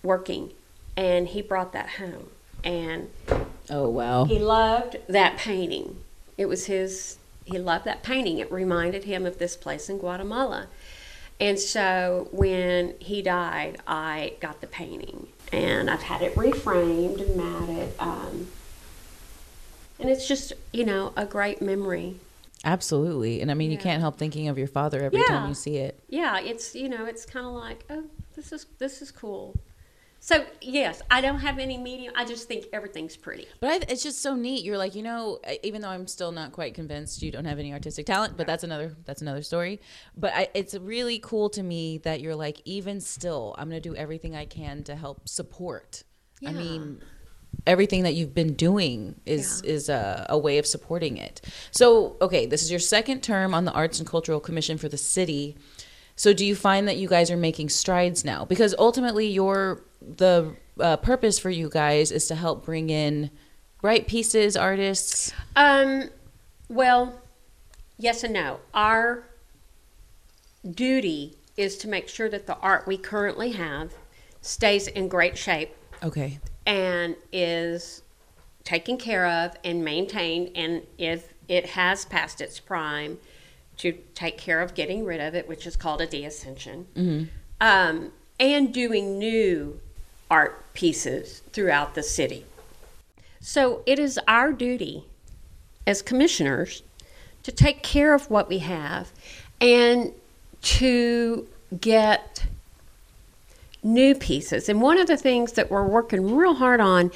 [0.02, 0.52] working,
[0.96, 2.30] and he brought that home,
[2.64, 3.10] and
[3.68, 4.24] Oh wow.
[4.24, 5.98] he loved that painting.
[6.40, 8.38] It was his, he loved that painting.
[8.38, 10.68] It reminded him of this place in Guatemala.
[11.38, 15.26] And so when he died, I got the painting.
[15.52, 17.92] And I've had it reframed and matted.
[17.98, 18.48] Um,
[19.98, 22.16] and it's just, you know, a great memory.
[22.64, 23.42] Absolutely.
[23.42, 25.26] And I mean, you can't help thinking of your father every Yeah.
[25.26, 26.02] time you see it.
[26.08, 29.56] Yeah, it's, you know, it's kind of like, oh, this is, this is cool.
[30.22, 32.12] So yes, I don't have any medium.
[32.14, 33.48] I just think everything's pretty.
[33.58, 34.62] But I, it's just so neat.
[34.64, 37.72] You're like, you know, even though I'm still not quite convinced you don't have any
[37.72, 39.80] artistic talent, but that's another that's another story.
[40.16, 43.96] But I, it's really cool to me that you're like, even still, I'm gonna do
[43.96, 46.04] everything I can to help support.
[46.40, 46.50] Yeah.
[46.50, 47.02] I mean,
[47.66, 51.40] everything that you've been doing is is a, a way of supporting it.
[51.70, 54.98] So, okay, this is your second term on the Arts and Cultural Commission for the
[54.98, 55.56] city.
[56.20, 58.44] So, do you find that you guys are making strides now?
[58.44, 63.30] Because ultimately, your the uh, purpose for you guys is to help bring in
[63.80, 65.32] right pieces, artists.
[65.56, 66.10] Um,
[66.68, 67.22] well,
[67.96, 68.60] yes and no.
[68.74, 69.24] Our
[70.70, 73.94] duty is to make sure that the art we currently have
[74.42, 76.38] stays in great shape Okay.
[76.66, 78.02] and is
[78.62, 80.50] taken care of and maintained.
[80.54, 83.16] And if it has passed its prime,
[83.80, 86.84] to take care of getting rid of it, which is called a deaccession,
[87.60, 89.80] um, and doing new
[90.30, 92.44] art pieces throughout the city.
[93.40, 95.04] So it is our duty
[95.86, 96.82] as commissioners
[97.42, 99.10] to take care of what we have
[99.62, 100.12] and
[100.62, 101.48] to
[101.80, 102.44] get
[103.82, 104.68] new pieces.
[104.68, 107.10] And one of the things that we're working real hard on,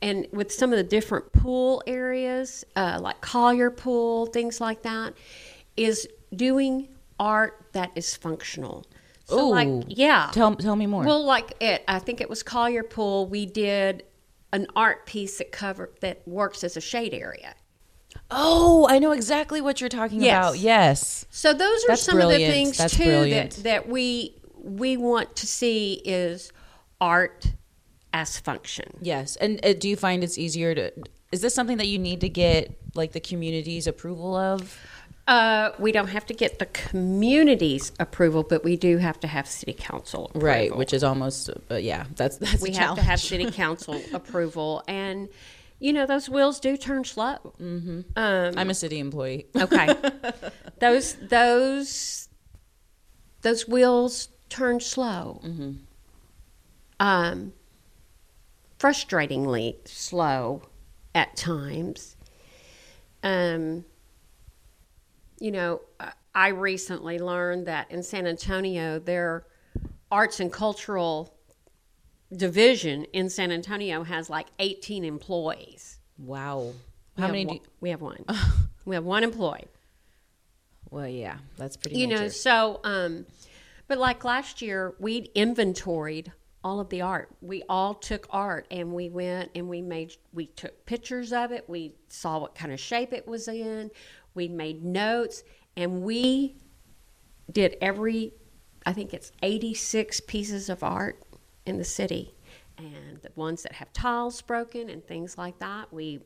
[0.00, 5.12] and with some of the different pool areas, uh, like Collier Pool, things like that,
[5.76, 8.86] is doing art that is functional.
[9.26, 10.30] So, like, yeah.
[10.32, 11.04] Tell tell me more.
[11.04, 13.26] Well, like it, I think it was Collier Pool.
[13.26, 14.04] We did
[14.52, 17.54] an art piece that cover that works as a shade area.
[18.30, 20.32] oh, I know exactly what you're talking Yes.
[20.36, 20.58] about.
[20.58, 21.26] Yes.
[21.30, 23.50] So those are That's some of the things That's too brilliant.
[23.56, 26.52] that that we we want to see is
[27.00, 27.52] art
[28.12, 28.96] as function.
[29.02, 29.36] Yes.
[29.36, 30.92] And uh, do you find it's easier to
[31.32, 34.78] is this something that you need to get like the community's approval of?
[35.26, 39.48] Uh, we don't have to get the community's approval, but we do have to have
[39.48, 40.46] city council approval.
[40.46, 44.84] Right, which is almost uh, yeah, that's that's we have to have city council approval,
[44.86, 45.28] and
[45.80, 47.54] you know those wheels do turn slow.
[47.60, 48.00] Mm-hmm.
[48.14, 49.46] Um, I'm a city employee.
[49.56, 49.88] Okay.
[50.78, 52.28] those those
[53.42, 55.40] those wheels turn slow.
[57.00, 57.52] Um,
[58.78, 60.62] frustratingly slow
[61.16, 62.16] at times.
[63.24, 63.84] Um,
[65.38, 69.46] you know, I- I recently learned that in San Antonio, their
[70.10, 71.34] arts and cultural
[72.34, 75.98] division in San Antonio has like 18 employees.
[76.18, 76.72] Wow.
[77.16, 78.24] We How many do one- you, we have one.
[78.84, 79.66] we have one employee.
[80.90, 82.22] Well, yeah, that's pretty you major.
[82.22, 83.26] know so um
[83.88, 88.92] but like last year we'd inventoried all of the art we all took art and
[88.92, 92.80] we went and we made we took pictures of it we saw what kind of
[92.80, 93.90] shape it was in
[94.36, 95.42] we made notes
[95.76, 96.56] and we
[97.50, 98.32] did every
[98.84, 101.22] i think it's 86 pieces of art
[101.64, 102.34] in the city
[102.78, 106.20] and the ones that have tiles broken and things like that we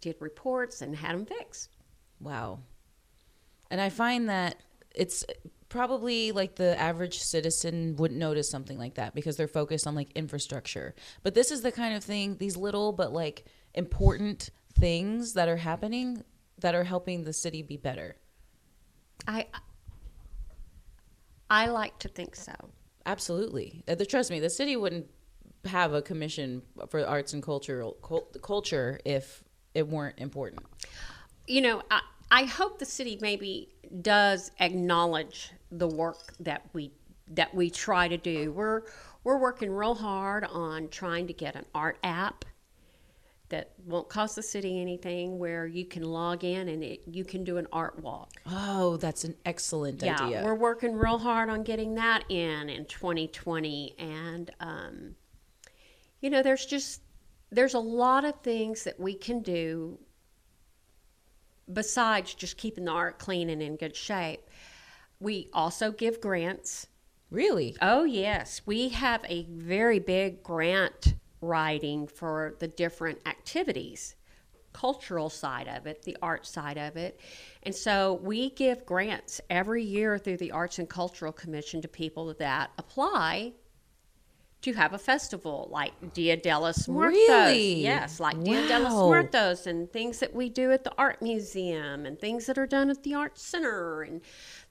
[0.00, 1.76] did reports and had them fixed
[2.20, 2.60] Wow.
[3.70, 4.56] And I find that
[4.94, 5.24] it's
[5.68, 10.10] probably like the average citizen wouldn't notice something like that because they're focused on like
[10.14, 10.94] infrastructure.
[11.22, 15.56] But this is the kind of thing, these little but like important things that are
[15.56, 16.24] happening
[16.60, 18.16] that are helping the city be better.
[19.26, 19.46] i
[21.48, 22.52] i like to think so
[23.06, 23.82] Absolutely.
[23.88, 25.06] Uh, the- Trust me, the city wouldn't
[25.64, 29.42] have a commission for arts and cultural cul- culture if
[29.74, 30.62] it weren't important.
[31.46, 33.70] you know, I, I hope the city maybe
[34.02, 36.92] does acknowledge the work that we
[37.28, 38.52] that we try to do.
[38.52, 38.82] We're
[39.24, 42.44] we're working real hard on trying to get an art app
[43.50, 47.44] that won't cost the city anything, where you can log in and it, you can
[47.44, 48.30] do an art walk.
[48.46, 50.42] Oh, that's an excellent Yeah, idea.
[50.44, 55.14] we're working real hard on getting that in in 2020, and um,
[56.20, 57.02] you know, there's just
[57.50, 59.98] there's a lot of things that we can do
[61.72, 64.40] besides just keeping the art clean and in good shape.
[65.20, 66.86] We also give grants.
[67.30, 67.76] Really?
[67.80, 68.62] Oh, yes.
[68.66, 74.16] We have a very big grant writing for the different activities,
[74.72, 77.20] cultural side of it, the art side of it.
[77.62, 82.34] And so we give grants every year through the Arts and Cultural Commission to people
[82.34, 83.52] that apply
[84.62, 87.16] to have a festival like Dia de los Muertos.
[87.16, 87.82] Really?
[87.82, 92.04] Yes, like Dia de los Muertos and things that we do at the art museum
[92.04, 94.20] and things that are done at the art center and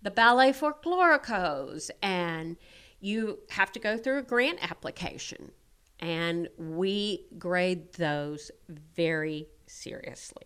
[0.02, 2.58] the ballet folkloricos and
[3.02, 5.52] you have to go through a grant application
[6.00, 8.52] and we grade those
[8.96, 10.46] very seriously.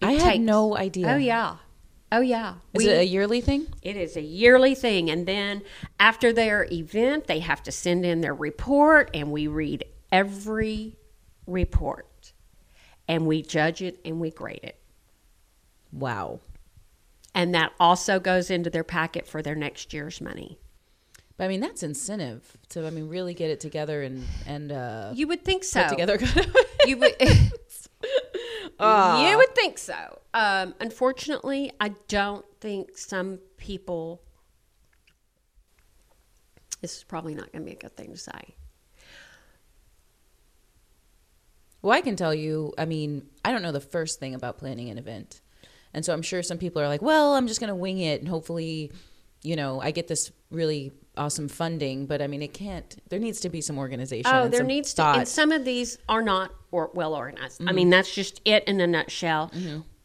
[0.00, 1.12] It I had no idea.
[1.12, 1.56] Oh yeah.
[2.10, 2.56] Oh yeah.
[2.74, 3.66] Is We- it a yearly thing?
[3.82, 5.10] It is a yearly thing.
[5.10, 5.62] And then
[5.98, 10.98] after their event, they have to send in their report, and we read every
[11.46, 12.32] report.
[13.08, 14.78] And we judge it and we grade it.
[15.90, 16.40] Wow.
[17.34, 20.58] And that also goes into their packet for their next year's money.
[21.36, 25.12] But I mean, that's incentive to, I mean, really get it together and, and, uh,
[25.14, 25.82] You would think so.
[25.82, 26.18] put together.
[26.86, 27.14] You would.
[28.80, 29.30] Ah.
[29.30, 30.18] you would think so.
[30.34, 34.20] Um, unfortunately, I don't think some people.
[36.80, 38.56] This is probably not going to be a good thing to say.
[41.80, 44.88] Well, I can tell you, I mean, I don't know the first thing about planning
[44.90, 45.40] an event.
[45.94, 48.20] And so I'm sure some people are like, well, I'm just going to wing it
[48.20, 48.90] and hopefully,
[49.42, 52.06] you know, I get this really awesome funding.
[52.06, 54.30] But I mean, it can't, there needs to be some organization.
[54.32, 57.60] Oh, there some needs to, and some of these are not or well organized.
[57.60, 57.68] Mm-hmm.
[57.68, 59.52] I mean, that's just it in a nutshell.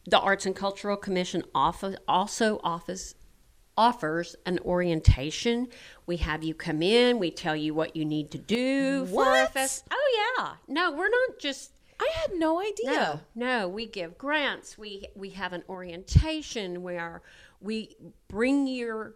[0.10, 3.16] The Arts and Cultural Commission offer, also offers
[3.78, 5.68] offers an orientation.
[6.08, 7.20] We have you come in.
[7.20, 9.54] We tell you what you need to do for a What?
[9.54, 9.86] fest.
[9.92, 11.72] Oh yeah, no, we're not just.
[12.00, 12.86] I had no idea.
[12.86, 14.78] No, no, we give grants.
[14.78, 17.22] We we have an orientation where
[17.60, 17.96] we
[18.28, 19.16] bring your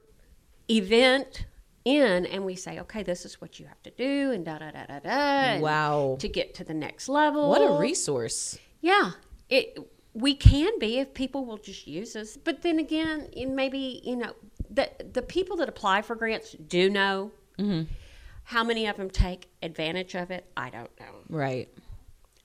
[0.77, 1.45] event
[1.85, 4.71] in and we say, okay, this is what you have to do, and da da
[4.71, 5.59] da da da.
[5.59, 6.17] Wow.
[6.19, 7.49] To get to the next level.
[7.49, 8.57] What a resource.
[8.81, 9.11] Yeah,
[9.49, 9.77] it.
[10.13, 12.35] We can be if people will just use us.
[12.35, 14.33] But then again, in maybe you know
[14.69, 17.31] the the people that apply for grants do know.
[18.43, 20.45] How many of them take advantage of it?
[20.57, 21.69] I don't know Right.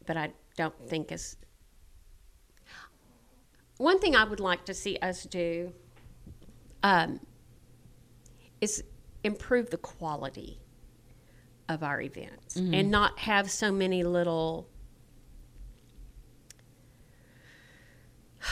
[0.06, 1.36] but I don't think is.
[3.78, 5.72] One thing I would like to see us do
[6.82, 7.20] um,
[8.60, 8.82] is
[9.24, 10.60] improve the quality
[11.68, 12.74] of our events mm-hmm.
[12.74, 14.68] and not have so many little,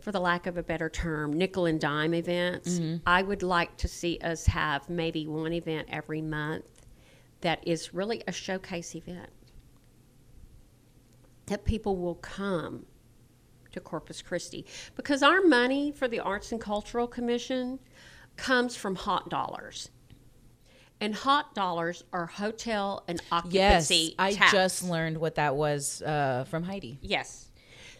[0.00, 2.78] for the lack of a better term, nickel and dime events.
[2.78, 2.96] Mm-hmm.
[3.06, 6.64] I would like to see us have maybe one event every month
[7.42, 9.30] that is really a showcase event
[11.46, 12.86] that people will come
[13.70, 14.66] to Corpus Christi.
[14.96, 17.78] Because our money for the Arts and Cultural Commission
[18.36, 19.90] comes from hot dollars.
[21.00, 23.94] And hot dollars are hotel and occupancy.
[23.96, 24.14] Yes.
[24.18, 24.52] I tax.
[24.52, 26.98] just learned what that was uh, from Heidi.
[27.02, 27.50] Yes.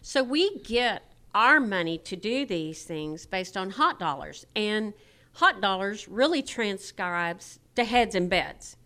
[0.00, 1.02] So we get
[1.34, 4.46] our money to do these things based on hot dollars.
[4.56, 4.94] And
[5.34, 8.78] hot dollars really transcribes to heads and beds.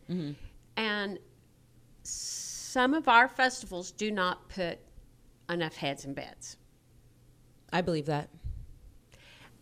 [0.76, 1.20] And
[2.02, 4.80] some of our festivals do not put
[5.48, 6.56] enough heads and beds.
[7.72, 8.28] I believe that.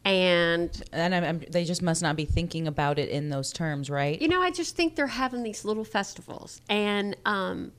[0.05, 3.91] And, And I'm, I'm, they just must not be thinking about it in those terms,
[3.91, 4.21] right?
[4.21, 6.61] you know, I just think they're having these little festivals.
[6.69, 7.73] And um,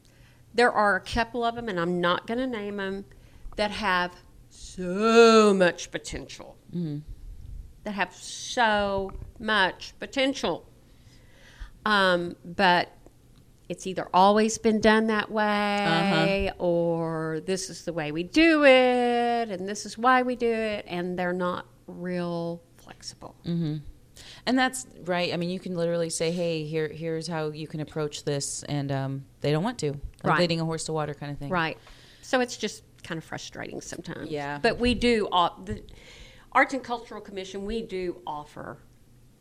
[0.54, 3.06] there are a couple of them, and I'm not going to name them,
[3.56, 4.14] that have
[4.50, 6.56] so much potential.
[7.84, 10.66] That have so much potential.
[11.86, 12.90] Um, but
[13.70, 19.50] it's either always been done that way or this is the way we do it
[19.50, 23.36] and this is why we do it and they're not real flexible.
[24.46, 25.34] And that's right.
[25.34, 28.92] I mean, you can literally say, "Hey, here, here's how you can approach this," and
[28.92, 29.92] um, they don't want to.
[29.92, 30.40] Like Right.
[30.40, 31.50] leading a horse to water, kind of thing.
[31.50, 31.78] Right.
[32.22, 34.30] So it's just kind of frustrating sometimes.
[34.30, 34.60] Yeah.
[34.62, 35.28] But we do,
[35.64, 35.82] the
[36.52, 38.78] Arts and Cultural Commission, we do offer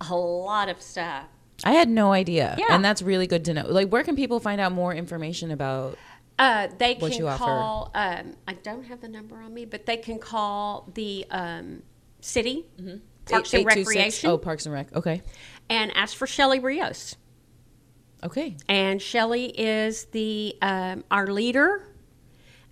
[0.08, 1.24] a lot of stuff.
[1.64, 2.66] I had no idea, Yeah.
[2.70, 3.66] and that's really good to know.
[3.66, 5.98] Like, where can people find out more information about?
[6.38, 7.38] Uh, they What can you offer.
[7.44, 11.82] call, um, I don't have the number on me, but they can call the um,
[12.20, 12.66] city,
[13.26, 14.94] Parks and 826 Recreation, Oh, Parks and Rec.
[14.94, 15.22] Okay.
[15.68, 17.16] and ask for Shelley Rios.
[18.24, 18.56] Okay.
[18.68, 21.86] And Shelley is the um, our leader,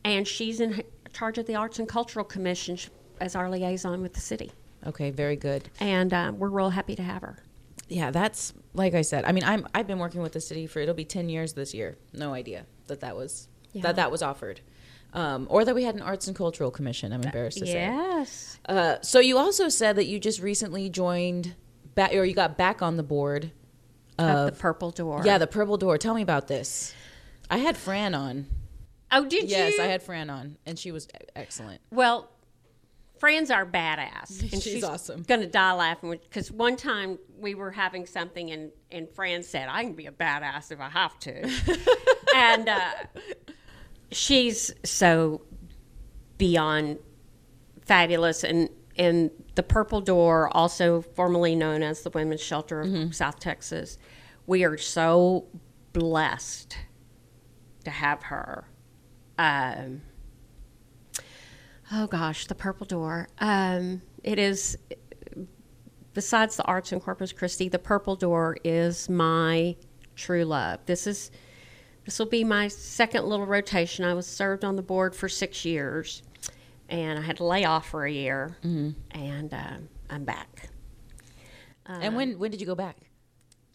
[0.05, 0.82] and she's in
[1.12, 2.78] charge of the Arts and Cultural Commission
[3.20, 4.51] as our liaison with the city.
[4.86, 5.11] Okay.
[5.11, 5.68] Very good.
[5.80, 7.38] And um, we're real happy to have her.
[7.88, 9.24] Yeah, that's like I said.
[9.24, 11.72] I mean, I'm I've been working with the city for it'll be ten years this
[11.72, 11.97] year.
[12.12, 13.82] No idea that that was Yeah.
[13.82, 14.61] that that was offered,
[15.16, 17.12] um, or that we had an arts and cultural commission.
[17.12, 17.72] I'm embarrassed to say.
[17.72, 18.58] Yes.
[18.68, 21.54] Uh, so you also said that you just recently joined
[21.94, 23.50] back, or you got back on the board.
[24.18, 25.22] Of Of, the Purple Door.
[25.24, 25.98] yeah, the Purple Door.
[25.98, 26.94] Tell me about this.
[27.50, 28.46] I had Fran on.
[29.12, 29.76] Oh, did Yes, you?
[29.76, 31.80] Yes, I had Fran on, and she was excellent.
[31.90, 32.30] Well,
[33.18, 35.22] Fran's our badass, and She's awesome.
[35.22, 39.68] Going to die laughing because one time we were having something, and and Fran said,
[39.70, 41.50] "I can be a badass if I have to,"
[42.34, 42.90] and uh,
[44.11, 45.42] she's so
[46.38, 46.98] beyond
[47.82, 53.11] fabulous, and and the Purple Door, also formerly known as the Women's Shelter of Mm-hmm.
[53.12, 53.98] South Texas,
[54.46, 55.46] we are so
[55.92, 56.76] blessed
[57.84, 58.68] to have her.
[59.38, 60.02] Um,
[61.92, 63.28] oh gosh, the Purple Door.
[63.38, 64.78] Um, it is
[66.14, 69.76] besides the arts in Corpus Christi, the Purple Door is my
[70.14, 70.80] true love.
[70.86, 71.30] This is
[72.07, 74.04] this will be my second little rotation.
[74.07, 76.22] I was served on the board for six years,
[76.88, 79.76] and I had to lay off for a year, and uh,
[80.09, 80.70] I'm back
[81.88, 82.96] and when when did you go back?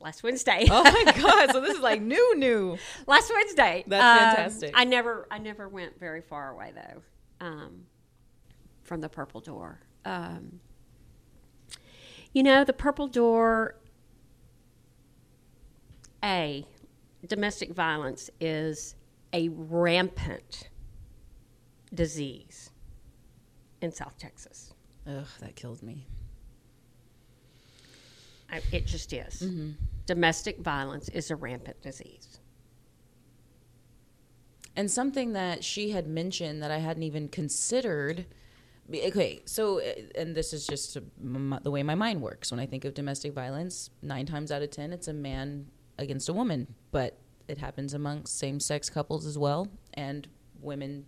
[0.01, 0.65] last Wednesday.
[0.69, 1.51] Oh my god!
[1.51, 2.75] So this is like new, new.
[3.05, 3.84] last Wednesday.
[3.86, 4.71] That's Um, fantastic.
[4.73, 7.01] I never, I never went very far away though,
[7.45, 7.86] um,
[8.84, 9.79] from the Purple Door.
[10.05, 10.59] Um,
[12.34, 13.75] you know, the Purple Door.
[16.23, 16.65] A,
[17.28, 18.95] domestic violence is
[19.34, 20.69] a rampant
[21.93, 22.72] disease
[23.82, 24.74] in South Texas.
[25.07, 26.05] Ugh, that killed me.
[28.51, 29.41] I, it just is.
[29.41, 29.72] Mm-hmm.
[30.05, 32.39] Domestic violence is a rampant disease.
[34.76, 38.26] And something that she had mentioned that I hadn't even considered.
[38.93, 42.51] Okay, so uh, and this is just the way my mind works.
[42.51, 45.67] When I think of domestic violence, nine times out of ten, it's a man
[46.01, 50.27] against a woman, but it happens amongst same-sex couples as well, and
[50.61, 51.05] women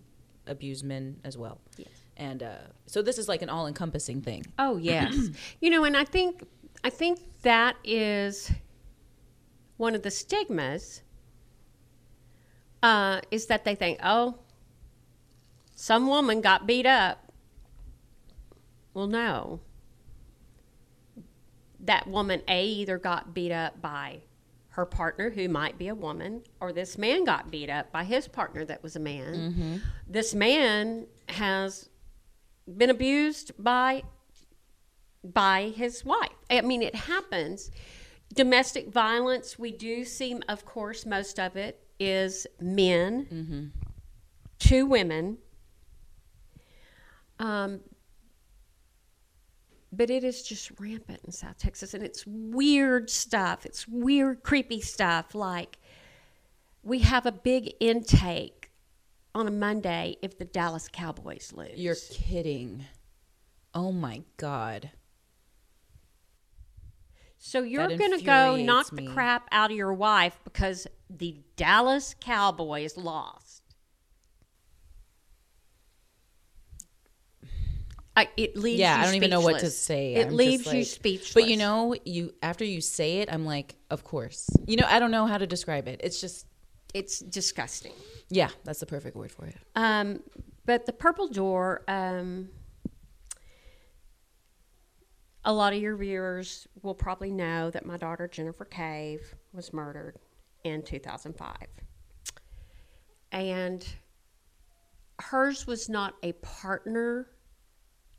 [0.47, 1.59] abuse men as well.
[1.77, 1.87] Yes.
[2.17, 4.45] And uh, so this is like an all-encompassing thing.
[4.59, 5.29] Oh yes,
[5.59, 6.43] you know, and I think
[6.83, 8.51] I think that is
[9.77, 11.01] one of the stigmas.
[12.81, 14.37] Uh, is that they think, oh,
[15.73, 17.31] some woman got beat up.
[18.93, 19.61] Well, no.
[21.79, 24.23] That woman A either got beat up by
[24.73, 28.27] her partner, who might be a woman, or this man got beat up by his
[28.27, 29.81] partner, that was a man.
[30.07, 31.89] This man has
[32.77, 34.03] been abused by
[35.23, 36.31] by his wife.
[36.49, 37.71] I mean, it happens.
[38.33, 43.71] Domestic violence, we do see, of course, most of it is men
[44.59, 45.37] to women.
[47.39, 47.79] Um,
[49.95, 53.65] but it is just rampant in South Texas, and it's weird stuff.
[53.65, 55.35] It's weird, creepy stuff.
[55.35, 55.77] Like
[56.81, 58.71] we have a big intake
[59.35, 61.77] on a Monday if the Dallas Cowboys lose.
[61.77, 62.85] You're kidding.
[63.73, 64.91] Oh my god.
[67.37, 69.05] So you're going to go knock me.
[69.05, 73.62] the crap out of your wife because the Dallas Cowboys lost.
[78.15, 79.79] I, it leaves yeah, you I don't even know what to speechless.
[79.79, 80.13] say.
[80.15, 81.33] It I'm leaves you speechless.
[81.33, 84.49] But you know, you after you say it, I'm like, of course.
[84.67, 85.99] You know, I don't know how to describe it.
[86.03, 86.45] It's just,
[86.93, 87.93] it's disgusting.
[88.29, 89.57] yeah, that's the perfect word for it.
[89.75, 90.19] Um,
[90.65, 92.49] but the purple door, um,
[95.43, 100.17] a lot of your viewers will probably know that my daughter Jennifer Cave was murdered
[100.63, 101.55] in 2005.
[103.31, 103.85] And
[105.19, 107.27] hers was not a partner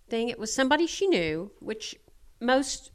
[0.09, 1.97] thing, it was somebody she knew, which
[2.41, 2.91] most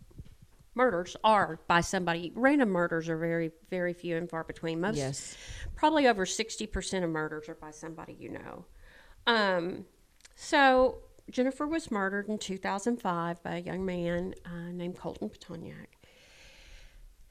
[0.76, 2.32] murders are by somebody.
[2.36, 4.80] Random murders are very, very few and far between.
[4.80, 5.38] Most Yes.
[5.76, 8.66] probably over 60% of murders are by somebody you know.
[9.28, 9.86] Um,
[10.36, 11.00] so
[11.30, 15.88] Jennifer was murdered in 2005 by a young man uh, named Colton Pitonyak.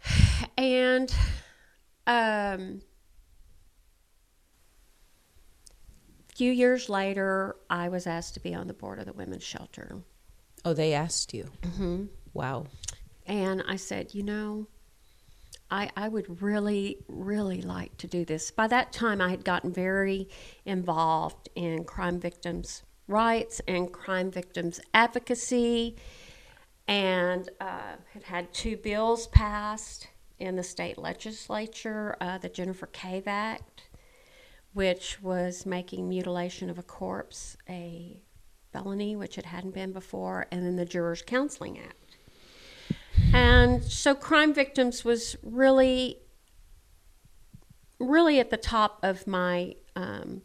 [0.56, 1.12] And
[2.06, 2.80] um,
[6.38, 9.96] few years later, I was asked to be on the board of the women's shelter.
[10.64, 11.50] Oh, they asked you.
[11.62, 12.04] Mm-hmm.
[12.32, 12.66] Wow.
[13.26, 14.68] And I said, you know,
[15.68, 18.52] I, I would really, really like to do this.
[18.52, 20.28] By that time, I had gotten very
[20.64, 25.96] involved in crime victims' rights and crime victims' advocacy,
[26.86, 30.06] and uh, had had two bills passed
[30.38, 33.87] in the state legislature uh, the Jennifer Cave Act,
[34.72, 38.22] which was making mutilation of a corpse a
[38.72, 42.16] felony, which it hadn't been before, and then the Jurors Counseling Act.
[43.32, 46.18] And so crime victims was really,
[47.98, 50.42] really at the top of my, um,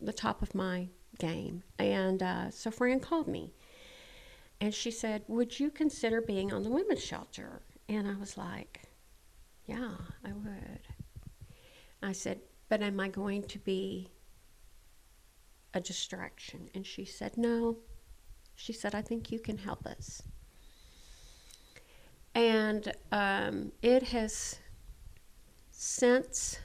[0.00, 1.62] the top of my game.
[1.78, 3.52] And uh, so Fran called me,
[4.60, 8.82] and she said, "Would you consider being on the women's shelter?" And I was like,
[9.66, 9.94] "Yeah,
[10.24, 10.86] I would."
[12.02, 12.40] I said,
[12.72, 14.08] "But am I going to be
[15.74, 17.76] a distraction?" And she said, "No."
[18.54, 20.22] She said, "I think you can help us."
[22.34, 24.58] and um, it has
[25.70, 26.60] since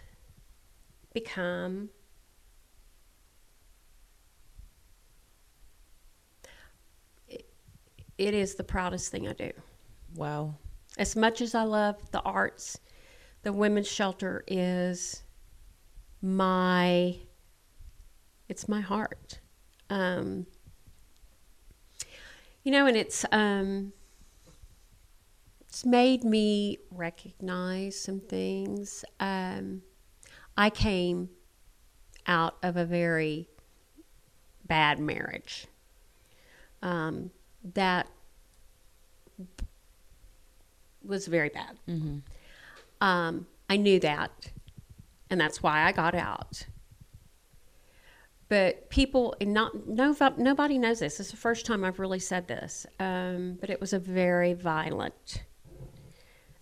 [1.14, 1.90] become
[7.28, 7.50] it,
[8.18, 9.52] it is the proudest thing I do.
[10.16, 10.56] Wow.
[10.98, 12.80] As much as I love the arts,
[13.42, 15.24] the women's shelter is
[16.36, 17.18] my
[18.50, 19.40] it's my heart.
[19.90, 20.48] Um,
[22.64, 23.94] You know, and it's um,
[25.70, 29.06] it's made me recognize some things.
[29.22, 29.84] Um,
[30.58, 31.30] I came
[32.26, 33.48] out of a very
[34.66, 35.68] bad marriage.
[36.82, 37.32] Um,
[37.74, 38.08] that
[41.02, 41.78] was very bad.
[41.88, 42.18] Mm-hmm.
[43.00, 44.52] Um, I knew that,
[45.30, 46.66] and that's why I got out.
[48.50, 51.20] But people, and not no, nobody knows this.
[51.20, 52.86] It's the first time I've really said this.
[53.00, 55.44] Um, but it was a very violent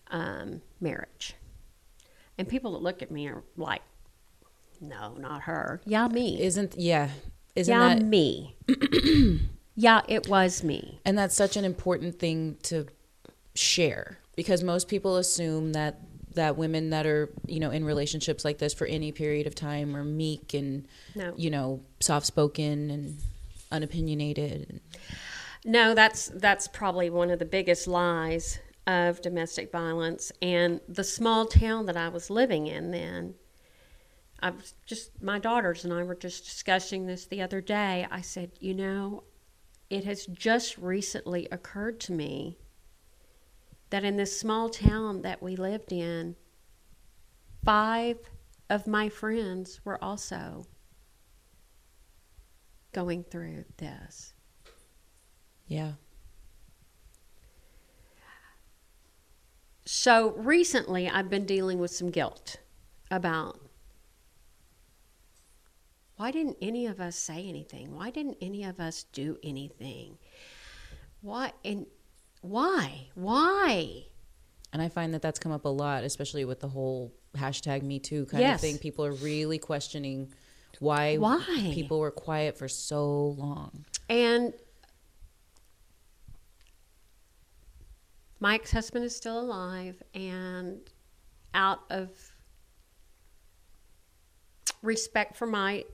[0.10, 1.36] um, marriage,
[2.40, 3.84] and people that look at me are like,
[4.82, 5.80] "No, not her.
[5.86, 6.42] Yeah, me.
[6.42, 7.10] Isn't yeah?
[7.56, 8.56] Isn't yeah, that me.
[9.76, 11.00] yeah, it was me.
[11.06, 12.88] and that's such an important thing to
[13.54, 16.00] share because most people assume that
[16.36, 19.96] that women that are you know in relationships like this for any period of time
[19.96, 21.34] are meek and No.
[21.36, 23.18] you know soft spoken and
[23.72, 24.80] unopinionated.
[25.64, 31.46] No, that's that's probably one of the biggest lies of domestic violence and the small
[31.48, 33.34] town that I was living in then.
[34.40, 38.06] I was just my daughters and I were just discussing this the other day.
[38.12, 39.24] I said, "You know,
[39.90, 42.58] it has just recently occurred to me
[43.90, 46.36] that in this small town that we lived in,
[47.64, 48.18] five
[48.70, 50.66] of my friends were also
[52.92, 54.34] going through this."
[55.68, 55.94] Yeah.
[59.86, 62.58] So recently, I've been dealing with some guilt
[63.12, 63.60] about
[66.18, 67.94] why didn't any of us say anything?
[67.94, 70.18] Why didn't any of us do anything?
[71.22, 71.86] Why and
[72.46, 73.08] why?
[73.16, 74.06] Why?
[74.72, 78.00] And I find that that's come up a lot, especially with the whole hashtag Me
[78.00, 78.56] Too kind Yes.
[78.64, 78.78] of thing.
[78.78, 80.32] People are really questioning
[80.80, 81.72] why Why?
[81.74, 83.86] people were quiet for so long.
[84.10, 84.54] And
[88.40, 90.80] my ex husband is still alive, and
[91.54, 92.10] out of
[94.82, 95.86] respect for my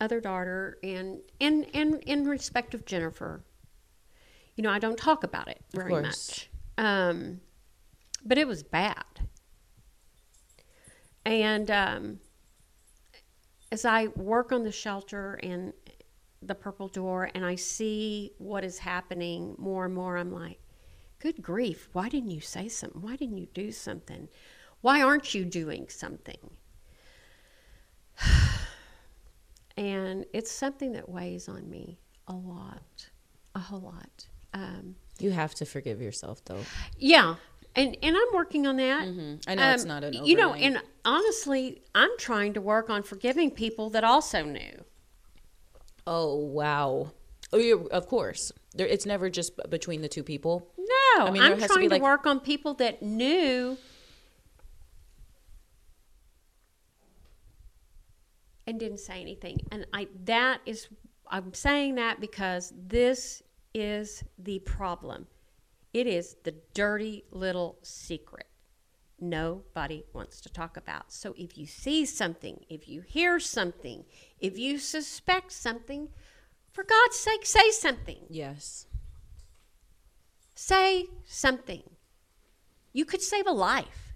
[0.00, 3.42] other daughter and and and in respect of Jennifer,
[4.56, 6.50] you know, I don't talk about it very much.
[6.78, 7.40] Um,
[8.24, 9.04] but it was bad.
[11.24, 12.20] And um,
[13.70, 15.72] as I work on the shelter and
[16.42, 20.60] the purple door and I see what is happening more and more, I'm like,
[21.18, 23.02] good grief, why didn't you say something?
[23.02, 24.28] Why didn't you do something?
[24.80, 26.38] Why aren't you doing something?
[29.78, 33.10] And it's something that weighs on me a lot,
[33.54, 34.26] a whole lot.
[34.56, 36.60] Um, You have to forgive yourself, though.
[36.98, 37.34] yeah,
[37.74, 39.02] and and I'm working on that.
[39.46, 43.02] I know it's Um, not an you know, and honestly, I'm trying to work on
[43.02, 44.84] forgiving people that also knew.
[46.06, 47.12] Oh wow!
[47.52, 48.52] Oh, of course.
[48.74, 50.68] There, it's never just between the two people.
[50.78, 53.76] No, I mean, I'm there has to trying to, like- work on people that knew
[58.66, 59.60] and didn't say anything.
[59.70, 60.88] And I that is
[61.30, 63.42] I'm saying that because this
[63.76, 65.26] is the problem.
[65.92, 68.46] It is the dirty little secret
[69.18, 71.12] nobody wants to talk about.
[71.12, 74.04] So if you see something, if you hear something,
[74.40, 76.08] if you suspect something,
[76.72, 78.18] for God's sake, say something.
[78.28, 78.86] Yes.
[80.54, 81.82] Say something.
[82.92, 84.14] You could save a life.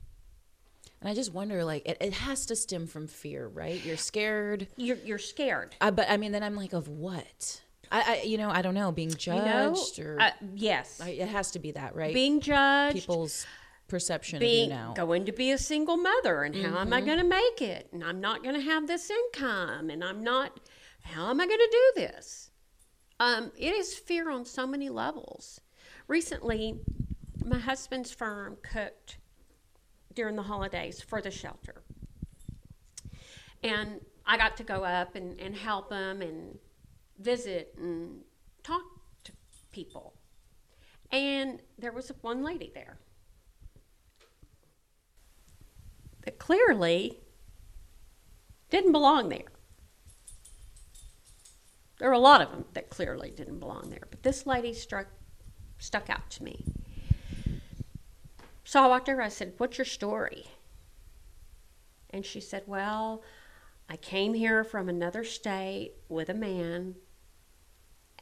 [1.01, 3.83] And I just wonder, like, it, it has to stem from fear, right?
[3.83, 4.69] You're scared.
[4.77, 5.75] You're, you're scared.
[5.81, 7.63] I, but I mean, then I'm like, of what?
[7.91, 9.75] I, I you know, I don't know, being You know?
[9.75, 11.01] judged or Uh, yes.
[11.03, 12.15] I, it has to be that, right?
[12.15, 12.95] being judged.
[12.95, 13.47] People's
[13.89, 14.93] perception being of you now.
[14.95, 16.77] going to be a single mother and how Mm-hmm.
[16.77, 17.89] am I going to make it?
[17.93, 20.61] And I'm not going to have this income and I'm not
[21.03, 22.51] how am I going to do this?
[23.19, 25.61] Um, it is fear on so many levels.
[26.09, 26.79] Recently,
[27.45, 29.17] my husband's firm cooked
[30.15, 31.83] during the holidays for the shelter.
[33.63, 36.59] And I got to go up and, and help them and
[37.21, 38.21] visit and
[38.63, 38.83] talk
[39.25, 39.33] to
[39.73, 40.15] people.
[41.13, 42.99] And there was one lady there
[46.25, 47.19] that clearly
[48.71, 49.53] didn't belong there.
[51.99, 55.07] There were a lot of them that clearly didn't belong there, but this lady struck
[55.79, 56.65] stuck out to me.
[58.65, 59.21] So I walked over.
[59.21, 60.47] I said, "What's your story?"
[62.11, 63.23] And she said, "Well,
[63.89, 66.97] I came here from another state with a man,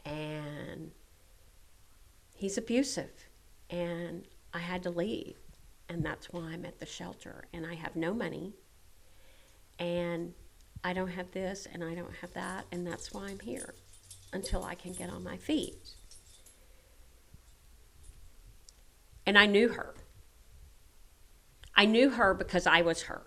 [0.08, 0.90] and
[2.34, 3.28] he's abusive,
[3.70, 5.36] and I had to leave,
[5.88, 8.54] and that's why I'm at the shelter, and I have no money,
[9.78, 10.32] and
[10.82, 13.74] I don't have this, and I don't have that, and that's why I'm here
[14.32, 15.94] until I can get on my feet."
[19.26, 19.94] And I knew her.
[21.74, 23.26] I knew her because I was her.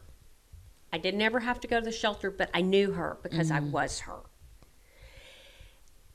[0.91, 3.59] I didn't ever have to go to the shelter, but I knew her because I
[3.59, 3.71] mm.
[3.71, 4.30] was her.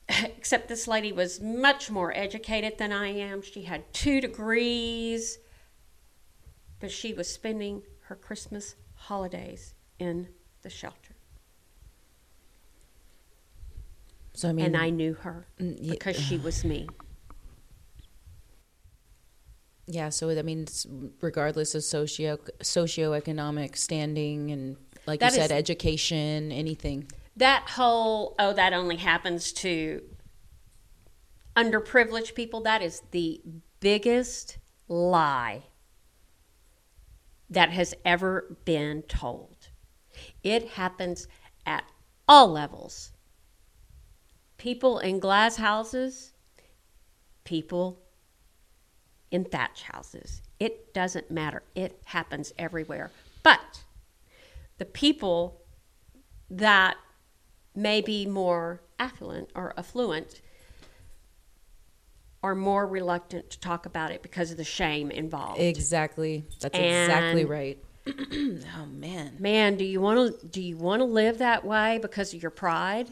[0.23, 3.41] Except this lady was much more educated than I am.
[3.41, 5.39] She had two degrees,
[6.79, 10.29] but she was spending her Christmas holidays in
[10.61, 11.15] the shelter.
[14.33, 16.87] So I mean, and I knew her Mm, ye- because she was me.
[19.87, 20.09] yeah.
[20.09, 20.85] So that means
[21.21, 27.09] regardless of socio socioeconomic standing and like That you said, is- education, anything.
[27.37, 30.01] That whole, oh, that only happens to
[31.55, 33.41] underprivileged people, that is the
[33.79, 34.57] biggest
[34.87, 35.63] lie
[37.49, 39.69] that has ever been told.
[40.43, 41.27] It happens
[41.65, 41.83] at
[42.27, 43.11] all levels.
[44.57, 46.33] People in glass houses,
[47.43, 48.01] people
[49.29, 50.41] in thatch houses.
[50.59, 51.61] It doesn't matter.
[51.75, 53.11] It happens everywhere.
[53.43, 53.83] But
[54.79, 55.61] the people
[56.49, 56.97] that
[57.77, 60.41] may be more affluent or affluent
[62.43, 65.59] are more reluctant to talk about it because of the shame involved.
[65.59, 66.45] Exactly.
[66.59, 67.77] That's exactly right.
[68.07, 69.37] oh man.
[69.39, 72.51] Man, do you want to do you want to live that way because of your
[72.51, 73.07] pride?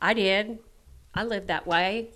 [0.00, 0.58] I did.
[1.14, 2.10] I lived that way.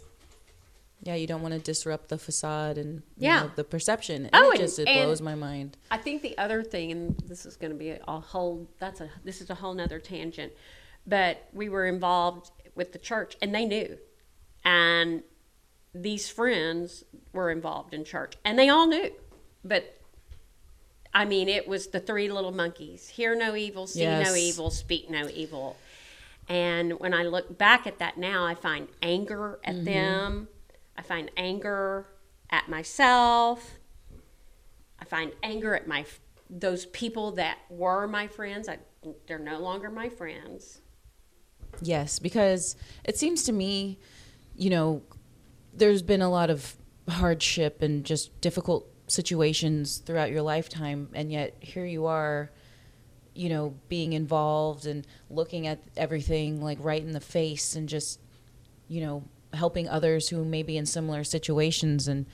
[1.05, 3.41] Yeah, you don't want to disrupt the facade and Yeah.
[3.43, 4.27] know, the perception.
[4.27, 5.77] And Oh, it and- just it and- blows my mind.
[5.91, 9.11] I think the other thing, and this is going to be a whole that's a
[9.25, 10.53] this is a whole nother tangent,
[11.07, 13.99] but we were involved with the church, and they knew,
[14.65, 15.23] and
[15.95, 19.11] these friends were involved in church, and they all knew,
[19.65, 19.99] but.
[21.15, 25.11] I mean, it was the three little monkeys hear no evil, see no evil, speak
[25.11, 25.77] no evil.
[26.49, 29.85] And when I look back at that now, I find anger at Mm-hmm.
[29.85, 30.49] them.
[30.97, 32.07] I find anger
[32.51, 33.79] at myself.
[34.99, 36.05] I find anger at my
[36.49, 38.69] those people that were my friends.
[38.69, 38.79] I,
[39.27, 40.81] they're no longer my friends.
[41.81, 43.99] Yes, because it seems to me,
[44.55, 45.03] you know,
[45.73, 46.77] there's been a lot of
[47.09, 52.51] hardship and just difficult situations throughout your lifetime, and yet here you are,
[53.35, 58.21] you know, being involved and looking at everything like right in the face and just,
[58.89, 59.25] you know,
[59.55, 62.27] helping others who may be in similar situations and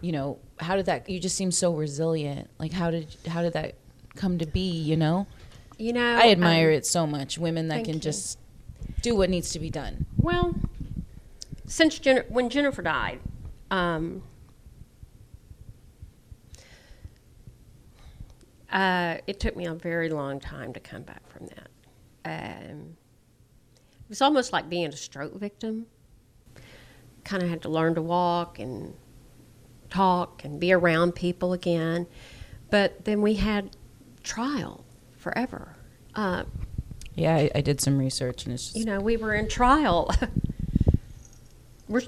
[0.00, 3.52] you know how did that you just seem so resilient like how did how did
[3.52, 3.74] that
[4.16, 5.26] come to be you know
[5.78, 8.00] You know, i admire um, it so much women that can you.
[8.00, 8.38] just
[9.02, 10.54] do what needs to be done Well,
[11.66, 13.20] since Jen- when Jennifer died,
[13.70, 14.22] um,
[18.72, 21.68] uh, it took me a very long time to come back from that.
[22.24, 22.96] Um,
[23.92, 25.86] it was almost like being a stroke victim.
[27.24, 28.94] Kind of had to learn to walk and
[29.90, 32.06] talk and be around people again.
[32.70, 33.76] But then we had
[34.22, 34.84] trial
[35.16, 35.76] forever.
[36.14, 36.44] Uh,
[37.16, 40.10] yeah i, I did some research and it's just you know, we were in trial.
[41.88, 42.02] we're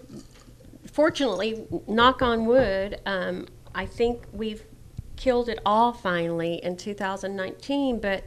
[0.97, 4.64] fortunately, knock on wood, um, I think we've
[5.17, 8.01] killed it all finally in 2019.
[8.01, 8.25] But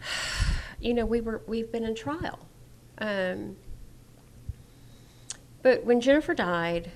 [0.80, 2.38] you know, we were we've been in trial.
[2.98, 3.56] Um,
[5.62, 6.90] but when Jennifer died,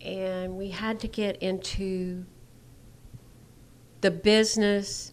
[0.00, 2.24] and we had to get into
[4.00, 5.12] the business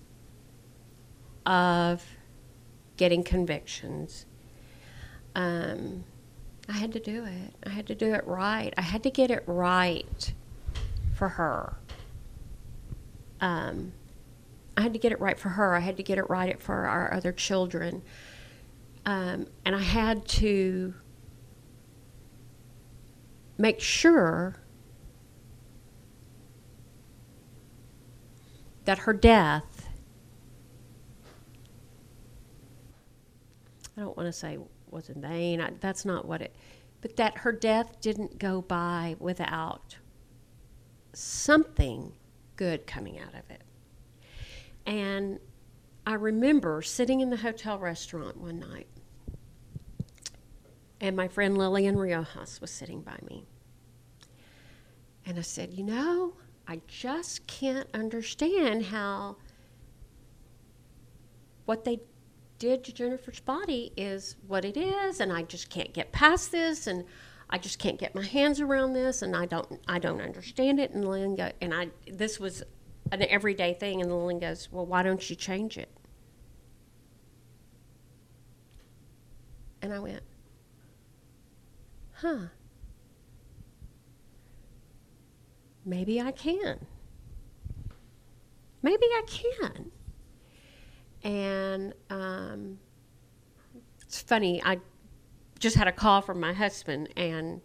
[1.46, 2.04] of
[2.98, 4.26] getting convictions.
[5.36, 6.04] Um,
[6.70, 7.56] I had to do it.
[7.66, 8.74] I had to do it right.
[8.78, 10.34] I had to get it right
[11.14, 11.78] for her.
[13.41, 13.93] Um,
[14.78, 15.76] I had to get it right for her.
[15.76, 18.02] I had to get it right for our other children.
[19.06, 20.96] Um, and I had to
[23.58, 24.56] make sure
[28.86, 29.76] that her death
[33.97, 34.58] I don't want to say
[34.89, 35.62] was in vain.
[35.62, 36.56] I, that's not what it,
[37.01, 39.95] but that her death didn't go by without
[41.14, 42.12] something
[42.56, 43.62] good coming out of it.
[44.86, 45.39] And
[46.06, 48.88] I remember sitting in the hotel restaurant one night,
[51.02, 53.46] and my friend Lillian Riojas was sitting by me.
[55.26, 56.34] And I said, You know,
[56.68, 59.38] I just can't understand how
[61.66, 62.00] what they
[62.60, 66.88] did to Jennifer's body is what it is, and I just can't get past this,
[66.88, 67.04] and
[67.50, 70.91] I just can't get my hands around this, and I don't, I don't understand it.
[70.91, 72.64] And Lillian and I, this was
[73.12, 75.89] an everyday thing, and Lillian goes, well, why don't you change it?
[79.82, 80.24] And I went,
[82.16, 82.47] huh.
[85.86, 86.86] maybe I can.
[88.82, 89.91] Maybe I can.
[91.24, 92.80] And um,
[94.01, 94.80] it's funny, I
[95.59, 97.61] just had a call from my husband, and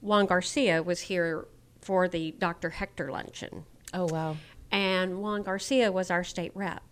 [0.00, 1.46] Juan Garcia was here
[1.80, 2.70] for the Dr.
[2.70, 3.64] Hector luncheon.
[3.94, 4.36] Oh, wow.
[4.70, 6.82] And Juan Garcia was our state rep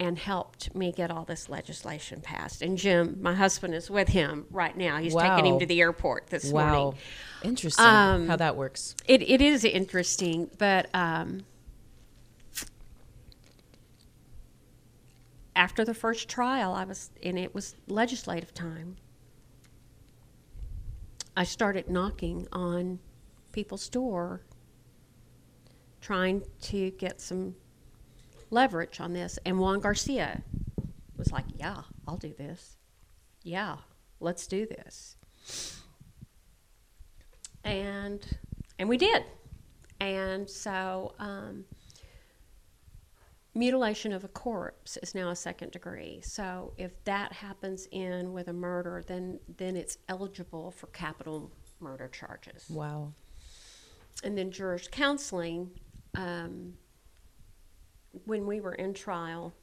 [0.00, 2.62] and helped me get all this legislation passed.
[2.62, 4.98] And Jim, my husband, is with him right now.
[4.98, 6.72] He's taking him to the airport this Wow.
[6.72, 6.98] morning.
[7.42, 8.96] Interesting Um, how that works.
[9.06, 11.44] It, it is interesting, but um,
[15.54, 18.96] after the first trial, I was, and it was legislative time.
[21.36, 22.98] I started knocking on
[23.52, 24.40] people's door,
[26.00, 27.54] trying to get some
[28.54, 29.38] leverage on this.
[29.44, 30.42] And Juan Garcia
[31.16, 32.76] was like, "Yeah, I'll do this.
[33.42, 33.78] Yeah,
[34.20, 35.16] let's do this."
[37.64, 38.26] And
[38.78, 39.24] and we did.
[40.00, 41.64] And so, um,
[43.54, 46.20] mutilation of a corpse is now a second degree.
[46.22, 51.50] So if that happens in with a murder, then then it's eligible for capital
[51.80, 52.68] murder charges.
[52.68, 53.12] Wow.
[54.22, 55.70] And then jurors counseling.
[56.14, 56.74] Um,
[58.24, 59.54] when we were in trial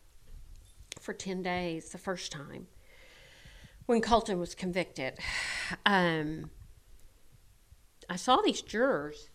[1.00, 2.68] for ten days the first time,
[3.86, 5.18] when Colton was convicted,
[5.86, 6.50] um,
[8.10, 9.30] I saw these jurors.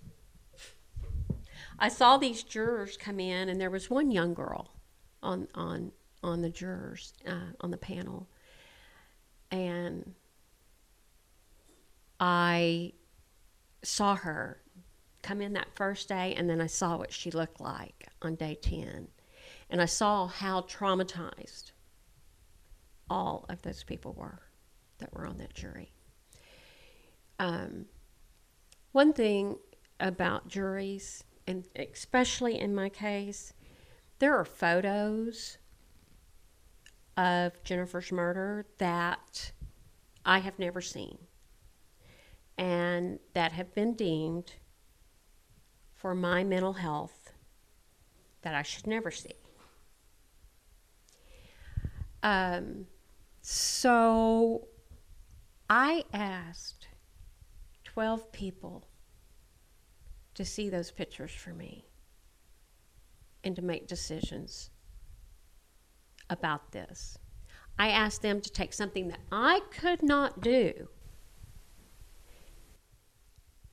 [1.79, 4.71] I saw these jurors come in, and there was one young girl
[5.23, 5.93] on on
[6.23, 8.29] on the jurors uh, on the panel,
[9.51, 10.15] and
[12.19, 12.93] I
[13.83, 14.63] saw her
[15.27, 18.55] come in that first day, and then I saw what she looked like on day
[18.55, 19.09] ten,
[19.69, 21.73] and I saw how traumatized
[23.11, 24.43] all of those people were
[24.99, 25.91] that were on that jury.
[27.41, 27.87] Um,
[28.93, 29.59] one thing
[29.99, 33.53] about juries, and especially in my case,
[34.21, 35.59] there are photos
[37.17, 39.53] of Jennifer's murder that
[40.25, 41.19] I have never seen
[42.57, 44.53] and that have been deemed
[46.07, 47.33] for my mental health
[48.43, 49.35] that I should never see.
[52.23, 52.87] Um,
[53.41, 54.69] so
[55.69, 56.87] I asked
[57.83, 58.87] 12 people
[60.35, 61.89] to see those pictures for me
[63.43, 64.71] and to make decisions
[66.31, 67.19] about this.
[67.81, 70.87] I asked them to take something that I could not do,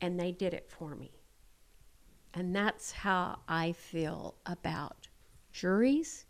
[0.02, 1.12] and they did it for me.
[2.34, 5.08] And that's how I feel about
[5.52, 6.26] juries.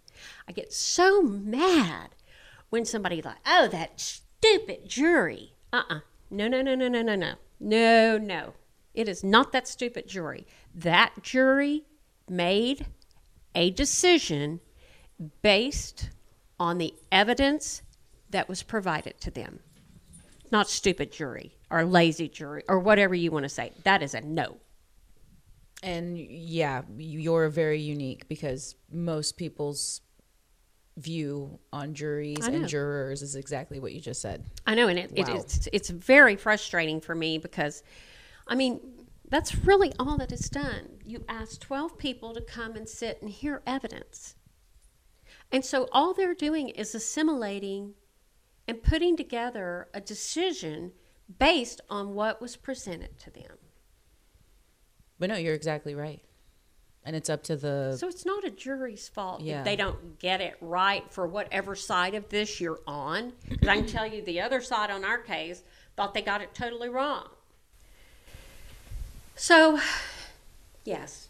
[0.48, 2.10] I get so mad
[2.70, 5.54] when somebody like, oh, that stupid jury.
[5.72, 6.00] Uh-uh.
[6.30, 7.34] No, no, no, no, no, no, no.
[7.60, 8.54] No, no.
[8.94, 10.46] It is not that stupid jury.
[10.76, 11.84] That jury
[12.30, 12.88] made
[13.56, 14.60] a decision
[15.42, 16.10] based
[16.60, 17.82] on the evidence
[18.30, 19.60] that was provided to them.
[20.52, 23.72] Not stupid jury or lazy jury or whatever you want to say.
[23.84, 24.58] That is a no.
[25.84, 30.00] And yeah, you're very unique because most people's
[30.96, 34.46] view on juries and jurors is exactly what you just said.
[34.66, 37.84] I know, and it, it, it's it's very frustrating for me because,
[38.48, 38.80] I mean,
[39.28, 41.00] that's really all that is done.
[41.04, 44.36] You ask twelve people to come and sit and hear evidence,
[45.52, 47.96] and so all they're doing is assimilating
[48.68, 50.94] and putting together a decision
[51.40, 53.58] based on what was presented to them.
[55.20, 56.22] But no, you're exactly right.
[57.06, 59.60] And it's up to the So it's not a jury's fault Yeah.
[59.60, 63.34] if they don't get it right for whatever side of this you're on.
[63.50, 65.64] Because I can tell you the other side on our case
[65.96, 67.30] thought they got it totally wrong.
[69.36, 69.80] So,
[70.86, 71.28] yes,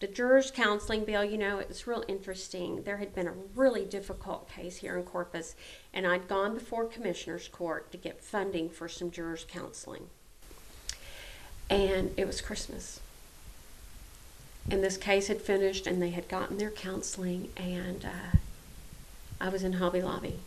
[0.00, 2.82] the jurors counseling bill, you know, it was real interesting.
[2.82, 5.54] There had been a really difficult case here in Corpus,
[5.92, 10.08] and I'd gone before Commissioner's Court to get funding for some jurors counseling.
[11.70, 13.00] And it was Christmas
[14.70, 18.36] and this case had finished and they had gotten their counseling and uh,
[19.40, 20.40] i was in hobby lobby.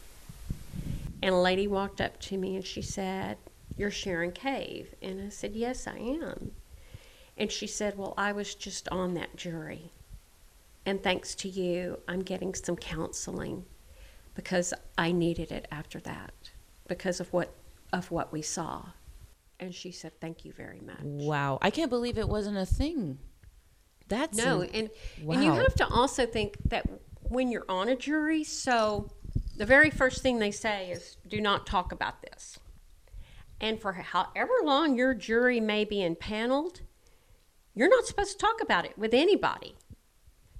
[1.22, 3.38] And a lady walked up to me and she said
[3.78, 4.93] you're sharon cave.
[5.01, 6.51] And i said yes i am.
[7.38, 9.91] And she said well i was just on that jury.
[10.86, 13.65] And thanks to you i'm getting some counseling
[14.36, 16.34] because i needed it after that
[16.88, 17.53] because of what
[17.93, 18.84] of what we saw.
[19.61, 20.99] And she said thank you very much.
[21.01, 21.59] Wow.
[21.61, 23.20] I can't believe it wasn't a thing.
[24.10, 24.89] That's no, and
[25.20, 26.86] and you have to also think that
[27.22, 29.10] when you're on a jury, so
[29.55, 32.60] the very first thing they say is, "Do not talk about this."
[33.62, 36.82] And for however long your jury may be impaneled,
[37.76, 39.76] you're not supposed to talk about it with anybody.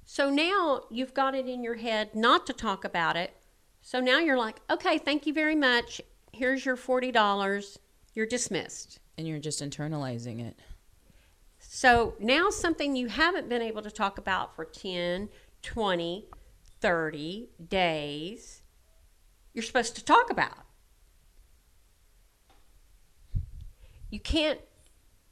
[0.04, 3.36] So now you've got it in your head not to talk about it.
[3.80, 6.00] So now you're like, okay, thank you very much.
[6.32, 7.78] Here's your $40.
[8.14, 8.98] You're dismissed.
[9.16, 10.58] And you're just internalizing it.
[11.72, 15.28] So now something you haven't been able to talk about for 10,
[15.62, 16.28] 20,
[16.80, 18.62] 30 days,
[19.54, 20.64] you're supposed to talk about.
[24.10, 24.58] You can't,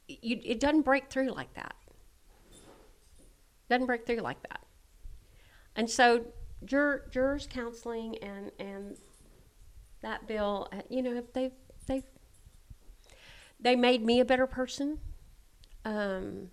[0.07, 1.75] you, it doesn't break through like that.
[3.69, 4.61] Doesn't break through like that.
[5.75, 6.23] And so
[6.63, 8.95] jur, jurors counseling and, and
[10.01, 11.51] that bill, uh, you know, they've,
[11.85, 12.03] they've,
[13.59, 14.99] they made me a better person.
[15.89, 16.51] Um,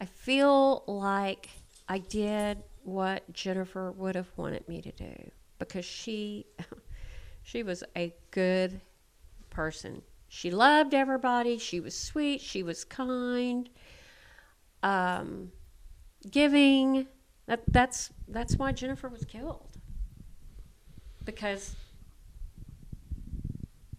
[0.00, 1.48] I feel like
[1.88, 6.46] I did what Jennifer would have wanted me to do because she
[7.44, 8.80] she was a good
[9.48, 10.02] person.
[10.26, 11.56] She loved everybody.
[11.58, 12.40] She was sweet.
[12.40, 13.68] She was kind,
[14.82, 15.52] um,
[16.28, 17.06] giving.
[17.46, 19.68] That that's that's why Jennifer was killed
[21.24, 21.76] because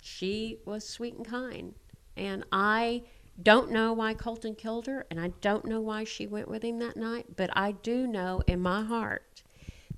[0.01, 1.75] she was sweet and kind,
[2.17, 3.03] and I
[3.41, 6.79] don't know why Colton killed her, and I don't know why she went with him
[6.79, 9.43] that night, but I do know in my heart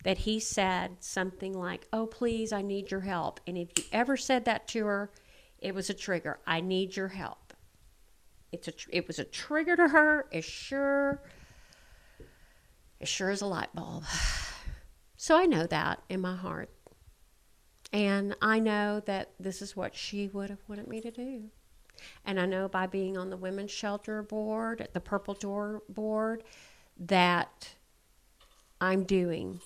[0.03, 3.39] that he said something like, Oh, please, I need your help.
[3.47, 5.11] And if you ever said that to her,
[5.59, 6.39] it was a trigger.
[6.45, 7.53] I need your help.
[8.51, 11.21] It's a, it was a trigger to her, as sure,
[13.01, 14.03] as sure as a light bulb.
[15.15, 16.69] So I know that in my heart.
[17.93, 21.43] And I know that this is what she would have wanted me to do.
[22.25, 26.43] And I know by being on the women's shelter board, at the Purple Door board,
[26.97, 27.75] that
[28.79, 29.61] I'm doing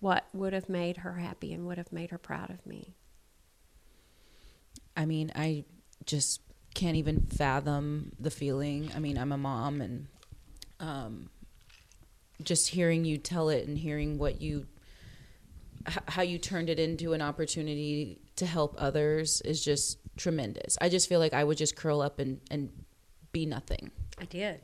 [0.00, 2.94] what would have made her happy and would have made her proud of me.
[4.96, 5.64] I mean, I
[6.04, 6.40] just
[6.74, 8.90] can't even fathom the feeling.
[8.94, 10.06] I mean, I'm a mom and
[10.80, 11.30] um,
[12.42, 14.66] just hearing you tell it and hearing what you
[16.06, 20.76] how you turned it into an opportunity to help others is just tremendous.
[20.80, 22.70] I just feel like I would just curl up and, and
[23.32, 23.90] be nothing.
[24.18, 24.60] I did.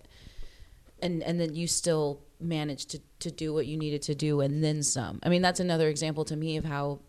[1.02, 4.62] And and then you still managed to, to do what you needed to do and
[4.62, 5.20] then some.
[5.22, 7.00] I mean, that's another example to me of how,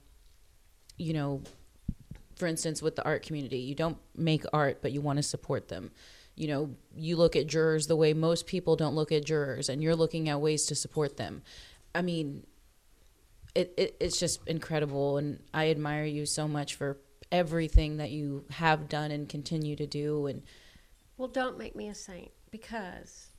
[0.98, 1.42] you know,
[2.36, 5.68] for instance, with the art community, you don't make art, but you want to support
[5.68, 5.92] them.
[6.36, 9.82] You know, you look at jurors the way most people don't look at jurors, and
[9.82, 11.44] you're looking at ways to support them.
[11.94, 12.46] I mean,
[13.56, 16.98] it, it it's just incredible, and I admire you so much for
[17.32, 20.28] everything that you have done and continue to do.
[20.28, 20.44] And
[21.18, 23.30] Well, don't make me a saint because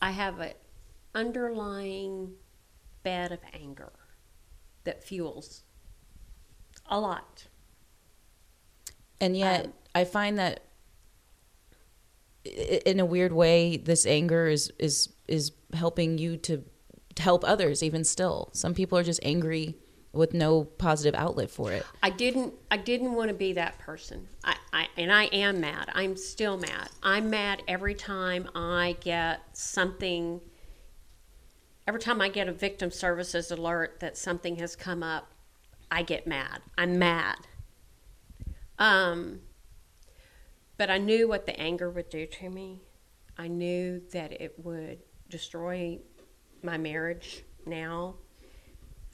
[0.00, 0.52] I have an
[1.14, 2.34] underlying
[3.02, 3.92] bed of anger
[4.84, 5.64] that fuels
[6.86, 7.46] a lot.
[9.20, 10.62] and yet, Um, I find that
[12.44, 16.64] in a weird way, this anger is is is helping you to, to
[17.18, 17.82] help others.
[17.82, 19.76] Even still, some people are just angry
[20.12, 21.84] with no positive outlet for it.
[22.02, 24.28] I didn't I didn't want to be that person.
[24.44, 25.90] I, I and I am mad.
[25.94, 26.90] I'm still mad.
[27.02, 30.40] I'm mad every time I get something
[31.86, 35.32] every time I get a victim services alert that something has come up,
[35.90, 36.60] I get mad.
[36.76, 37.38] I'm mad.
[38.78, 39.40] Um
[40.76, 42.82] but I knew what the anger would do to me.
[43.36, 44.98] I knew that it would
[45.28, 45.98] destroy
[46.62, 48.14] my marriage now.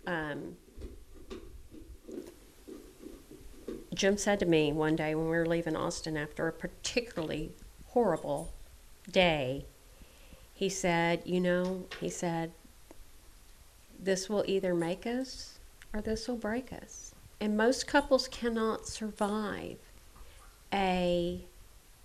[0.07, 0.57] Um,
[3.95, 7.53] Jim said to me one day when we were leaving Austin after a particularly
[7.87, 8.53] horrible
[9.11, 9.65] day,
[10.53, 12.53] he said, You know, he said,
[14.05, 15.59] this will either make us
[15.93, 17.15] or this will break us.
[17.41, 19.79] And most couples cannot survive
[20.73, 21.45] a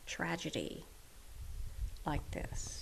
[0.05, 0.85] tragedy
[2.05, 2.78] like this.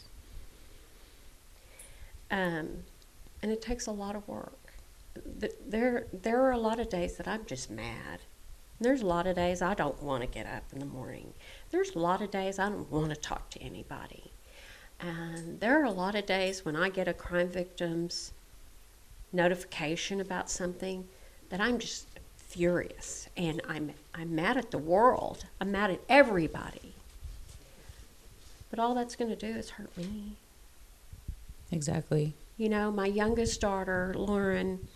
[2.30, 2.84] Um,
[3.42, 4.74] and it takes a lot of work.
[5.68, 8.20] There, there are a lot of days that I'm just mad.
[8.80, 11.34] There's a lot of days I don't want to get up in the morning.
[11.72, 14.32] There's a lot of days I don't want to talk to anybody.
[15.00, 18.34] And there are a lot of days when I get a crime victim's
[19.34, 21.08] notification about something
[21.50, 22.08] that I'm just
[22.38, 25.46] furious and I'm I'm mad at the world.
[25.60, 26.94] I'm mad at everybody.
[28.70, 30.36] But all that's going to do is hurt me.
[31.72, 32.34] Exactly.
[32.58, 34.88] You know, my youngest daughter, Lauren,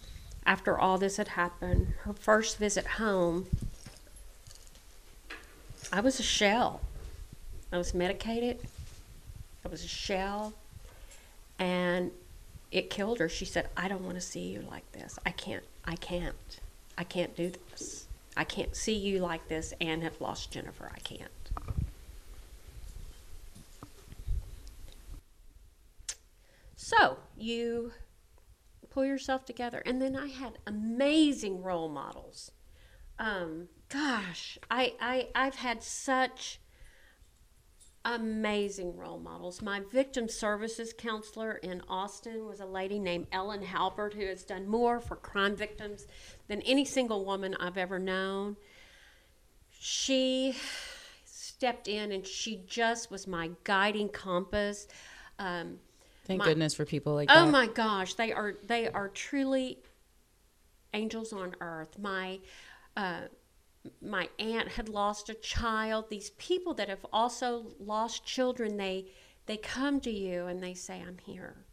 [0.45, 3.47] after all this had happened, her first visit home,
[5.93, 6.81] I was a shell.
[7.71, 8.59] I was medicated.
[9.63, 10.53] I was a shell.
[11.59, 12.11] And
[12.71, 13.29] it killed her.
[13.29, 15.19] She said, I don't want to see you like this.
[15.25, 15.63] I can't.
[15.85, 16.59] I can't.
[16.97, 18.07] I can't do this.
[18.35, 20.89] I can't see you like this and have lost Jennifer.
[20.93, 21.31] I can't.
[26.83, 27.91] So you
[28.89, 29.83] pull yourself together.
[29.85, 32.51] And then I had amazing role models.
[33.19, 36.59] Um, gosh, I, I, I've had such
[38.03, 39.61] amazing role models.
[39.61, 44.67] My victim services counselor in Austin was a lady named Ellen Halbert who has done
[44.67, 46.07] more for crime victims
[46.47, 48.57] than any single woman I've ever known.
[49.69, 50.55] She
[51.25, 54.87] stepped in and she just was my guiding compass.
[55.37, 55.77] Um,
[56.25, 57.37] Thank my- goodness for people like that.
[57.37, 57.51] Oh that.
[57.51, 59.79] my gosh, they are they are truly
[60.93, 61.97] angels on earth.
[61.99, 62.39] My
[62.95, 63.21] uh,
[64.01, 66.09] my aunt had lost a child.
[66.09, 69.07] These people that have also lost children, they
[69.47, 71.65] they come to you and they say, "I'm here,"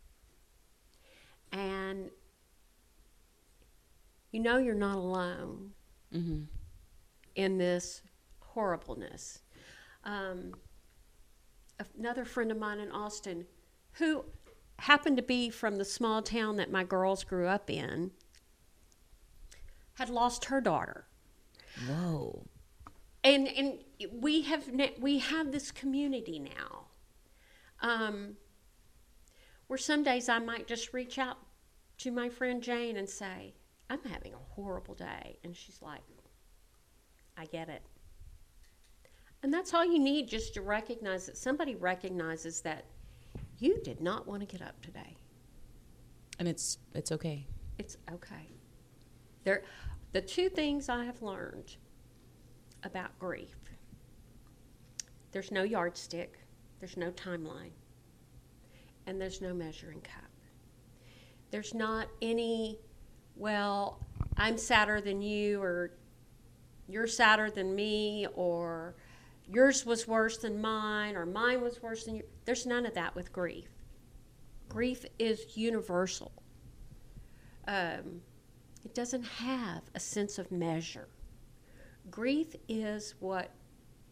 [1.53, 2.11] and
[4.33, 5.73] you know you're not alone
[6.13, 6.43] hmm
[7.35, 8.03] in this
[8.41, 9.41] horribleness.
[10.03, 10.55] Um,
[11.97, 13.47] another friend of mine in Austin,
[13.99, 14.25] who
[14.79, 18.13] happened to be from the small town that my girls grew up in,
[19.95, 21.07] had lost her daughter,
[21.89, 22.47] Whoa.
[23.25, 23.79] and and
[24.13, 24.65] we have
[25.01, 26.87] we have this community now,
[27.81, 28.37] um,
[29.67, 31.39] where some days I might just reach out
[31.99, 33.55] to my friend Jane and say,
[33.91, 36.03] "I'm having a horrible day," and she's like,
[37.37, 37.83] "I get it."
[39.43, 42.85] And that's all you need just to recognize that somebody recognizes that
[43.59, 45.17] you did not want to get up today.
[46.39, 47.47] And it's it's okay.
[47.79, 48.49] It's okay.
[49.45, 49.63] There
[50.13, 51.77] the two things I have learned
[52.85, 53.57] about grief.
[55.33, 56.39] There's no yardstick,
[56.81, 57.73] there's no timeline,
[59.07, 60.31] and there's no measuring cup.
[61.51, 62.79] There's not any
[63.37, 64.05] well,
[64.37, 65.93] I'm sadder than you or
[66.89, 68.97] you're sadder than me or
[69.51, 72.23] yours was worse than mine or mine was worse than you.
[72.45, 73.69] There's none of that with grief.
[74.69, 76.33] Grief is universal.
[77.67, 78.23] Um,
[78.85, 81.09] it doesn't have a sense of measure.
[82.11, 83.51] Grief is what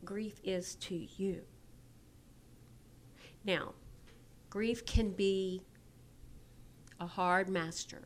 [0.05, 1.43] grief is to you.
[3.45, 3.75] Now,
[4.51, 5.63] grief can be
[7.01, 8.03] a hard master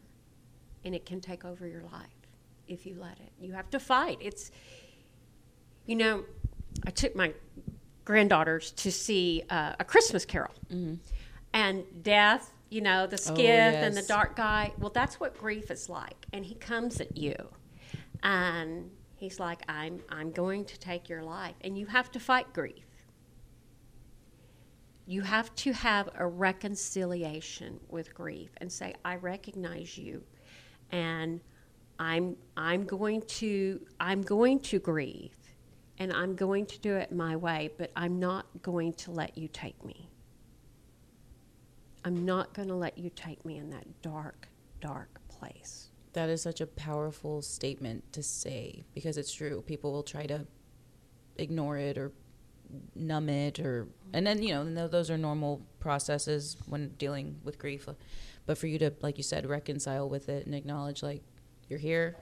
[0.85, 2.29] and it can take over your life
[2.69, 3.33] if you let it.
[3.41, 4.19] You have to fight.
[4.21, 4.51] It's,
[5.87, 6.25] you know,
[6.87, 7.33] I took my
[8.05, 10.55] granddaughters to see uh, a Christmas Carol,
[11.53, 12.53] and death.
[12.71, 14.73] You know, the skiff and the dark guy.
[14.79, 17.35] Well, that's what grief is like, and he comes at you,
[18.23, 22.53] and he's like, "I'm, I'm going to take your life," and you have to fight
[22.53, 22.85] grief.
[25.07, 30.23] You have to have a reconciliation with grief and say, "I recognize you."
[30.93, 31.41] and
[31.99, 35.37] I'm I'm going to I'm going to grieve
[36.01, 39.49] and I'm going to do it my way, but I'm not going to let you
[39.49, 40.09] take me.
[42.07, 44.49] I'm not going to let you take me in that dark,
[44.81, 45.91] dark place.
[46.15, 49.63] That is such a powerful statement to say because it's true.
[49.67, 50.47] People will try to
[51.37, 52.13] ignore it or
[52.95, 57.89] numb it or and then you know those are normal processes when dealing with grief
[58.47, 61.21] but for you to like you said reconcile with it and acknowledge like
[61.69, 62.15] you're here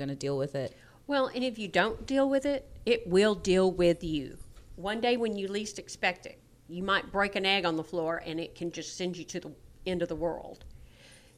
[0.00, 0.76] i'm to deal with it
[1.08, 4.36] Well, and if you don't deal with it, it will deal with you.
[4.76, 6.38] One day when you least expect it,
[6.68, 9.40] you might break an egg on the floor and it can just send you to
[9.40, 9.52] the
[9.86, 10.66] end of the world.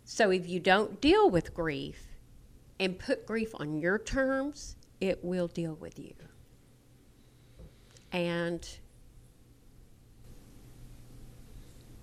[0.04, 2.02] So if you don't deal with grief
[2.80, 6.14] and put grief on your terms, it will deal with you.
[8.10, 8.68] And,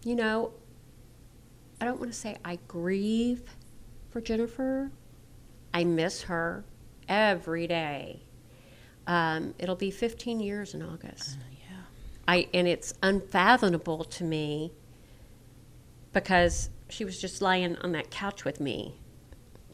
[0.06, 0.54] you know,
[1.82, 3.44] I don't want to say I grieve
[4.10, 4.90] for Jennifer.
[5.74, 6.64] I miss her
[7.08, 8.24] every day.
[9.06, 11.38] Um, it'll be 15 years in August.
[11.52, 11.78] yeah
[12.28, 14.74] I and it's unfathomable to me
[16.12, 19.00] because she was just laying on that couch with me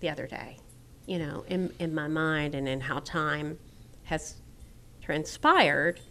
[0.02, 0.58] the other day,
[1.08, 3.58] you know, in in my mind and in how time
[4.04, 4.36] has
[5.02, 6.00] transpired.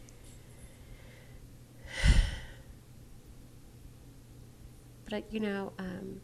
[5.10, 6.22] But you know, um,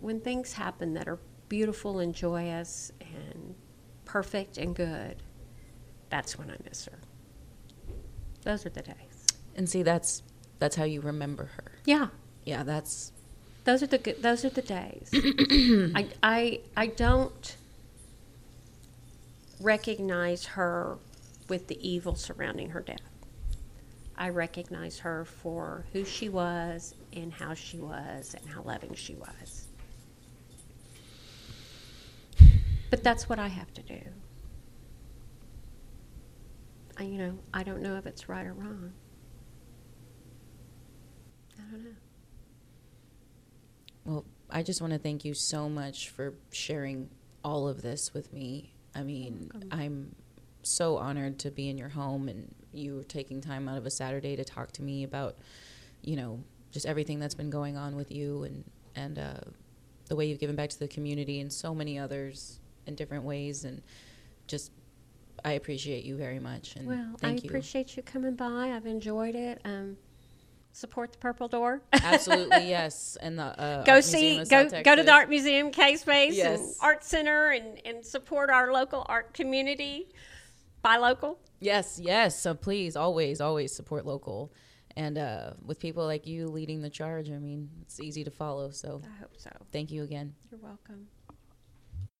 [0.00, 3.54] when things happen that are beautiful and joyous and
[4.08, 5.22] perfect and good,
[6.10, 6.98] that's when I miss her.
[8.42, 9.26] Those are the days.
[9.54, 10.22] and see that's
[10.58, 12.08] that's how you remember her Yeah,
[12.44, 13.12] yeah that's
[13.64, 14.22] those are the good.
[14.22, 15.10] Those are the days.
[15.94, 17.56] I, I I don't
[19.60, 20.96] recognize her
[21.48, 23.00] with the evil surrounding her death.
[24.16, 29.14] I recognize her for who she was and how she was and how loving she
[29.14, 29.67] was.
[32.90, 34.00] But that's what I have to do.
[36.96, 38.92] I- you know, I don't know if it's right or wrong.
[41.58, 41.90] I don't know.
[44.04, 47.10] Well, I just want to thank you so much for sharing
[47.44, 48.72] all of this with me.
[48.94, 50.14] I mean, I'm
[50.62, 53.90] so honored to be in your home and you were taking time out of a
[53.90, 55.36] Saturday to talk to me about,
[56.02, 59.40] you know, just everything that's been going on with you and and uh,
[60.06, 63.64] the way you've given back to the community and so many others in different ways
[63.64, 63.82] and
[64.48, 64.72] just
[65.44, 67.48] I appreciate you very much and Well, thank I you.
[67.48, 68.72] appreciate you coming by.
[68.74, 69.60] I've enjoyed it.
[69.64, 69.96] Um,
[70.72, 71.82] support the Purple Door.
[71.92, 73.16] Absolutely, yes.
[73.20, 76.58] And the uh, go Art see, go go to the Art Museum, K Space, and
[76.60, 76.78] Yes.
[76.82, 80.08] Art Center, and and support our local art community.
[80.82, 81.38] Buy local.
[81.60, 82.40] Yes, yes.
[82.40, 84.52] So please, always, always support local.
[84.96, 88.70] And uh, with people like you leading the charge, I mean, it's easy to follow.
[88.70, 89.50] So I hope so.
[89.72, 90.34] thank you again.
[90.50, 91.06] You're welcome.